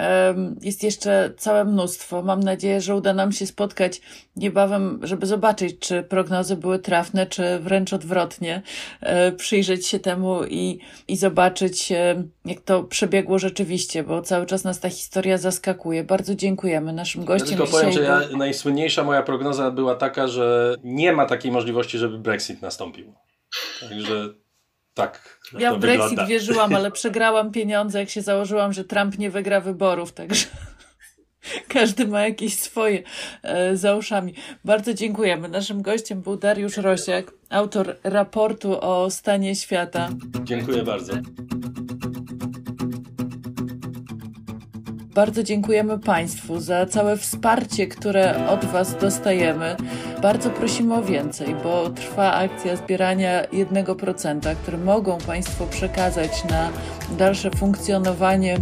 [0.61, 2.21] jest jeszcze całe mnóstwo.
[2.21, 4.01] Mam nadzieję, że uda nam się spotkać
[4.35, 8.61] niebawem, żeby zobaczyć, czy prognozy były trafne, czy wręcz odwrotnie.
[9.01, 11.93] E, przyjrzeć się temu i, i zobaczyć,
[12.45, 16.03] jak to przebiegło rzeczywiście, bo cały czas nas ta historia zaskakuje.
[16.03, 17.51] Bardzo dziękujemy naszym gościom.
[17.51, 21.97] Ja tylko powiem, że ja, najsłynniejsza moja prognoza była taka, że nie ma takiej możliwości,
[21.97, 23.13] żeby Brexit nastąpił.
[23.79, 24.29] Także
[24.99, 25.39] tak.
[25.59, 26.25] Ja w Brexit wygląda.
[26.25, 30.45] wierzyłam, ale przegrałam pieniądze, jak się założyłam, że Trump nie wygra wyborów, także.
[31.67, 33.03] Każdy ma jakieś swoje
[33.43, 34.33] e, za uszami.
[34.65, 35.49] Bardzo dziękujemy.
[35.49, 40.09] Naszym gościem był Dariusz Rosiak, autor raportu o stanie świata.
[40.43, 41.13] Dziękuję bardzo.
[45.19, 49.75] Bardzo dziękujemy Państwu za całe wsparcie, które od Was dostajemy.
[50.21, 56.69] Bardzo prosimy o więcej, bo trwa akcja zbierania 1%, które mogą Państwo przekazać na
[57.17, 58.57] dalsze funkcjonowanie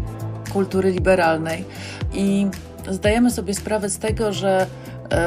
[0.53, 1.66] kultury liberalnej.
[2.14, 2.47] I
[2.89, 4.68] zdajemy sobie sprawę z tego, że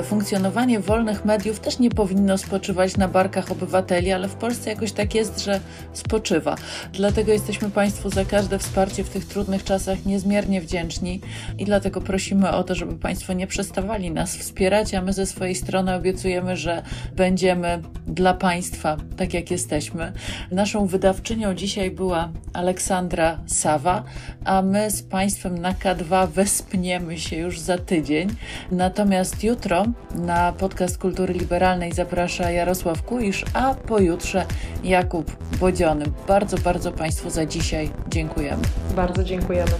[0.05, 5.15] funkcjonowanie wolnych mediów też nie powinno spoczywać na barkach obywateli, ale w Polsce jakoś tak
[5.15, 5.61] jest, że
[5.93, 6.57] spoczywa.
[6.93, 11.21] Dlatego jesteśmy Państwu za każde wsparcie w tych trudnych czasach niezmiernie wdzięczni
[11.59, 15.55] i dlatego prosimy o to, żeby Państwo nie przestawali nas wspierać, a my ze swojej
[15.55, 16.83] strony obiecujemy, że
[17.17, 20.13] będziemy dla Państwa tak jak jesteśmy.
[20.51, 24.05] Naszą wydawczynią dzisiaj była Aleksandra Sawa,
[24.45, 28.29] a my z Państwem na K2 wespniemy się już za tydzień.
[28.71, 34.47] Natomiast jutro jutro na podcast Kultury Liberalnej zaprasza Jarosław Kuisz, a pojutrze
[34.85, 36.05] Jakub Bodziony.
[36.29, 38.63] Bardzo, bardzo Państwu za dzisiaj dziękujemy.
[38.97, 39.71] Bardzo dziękujemy.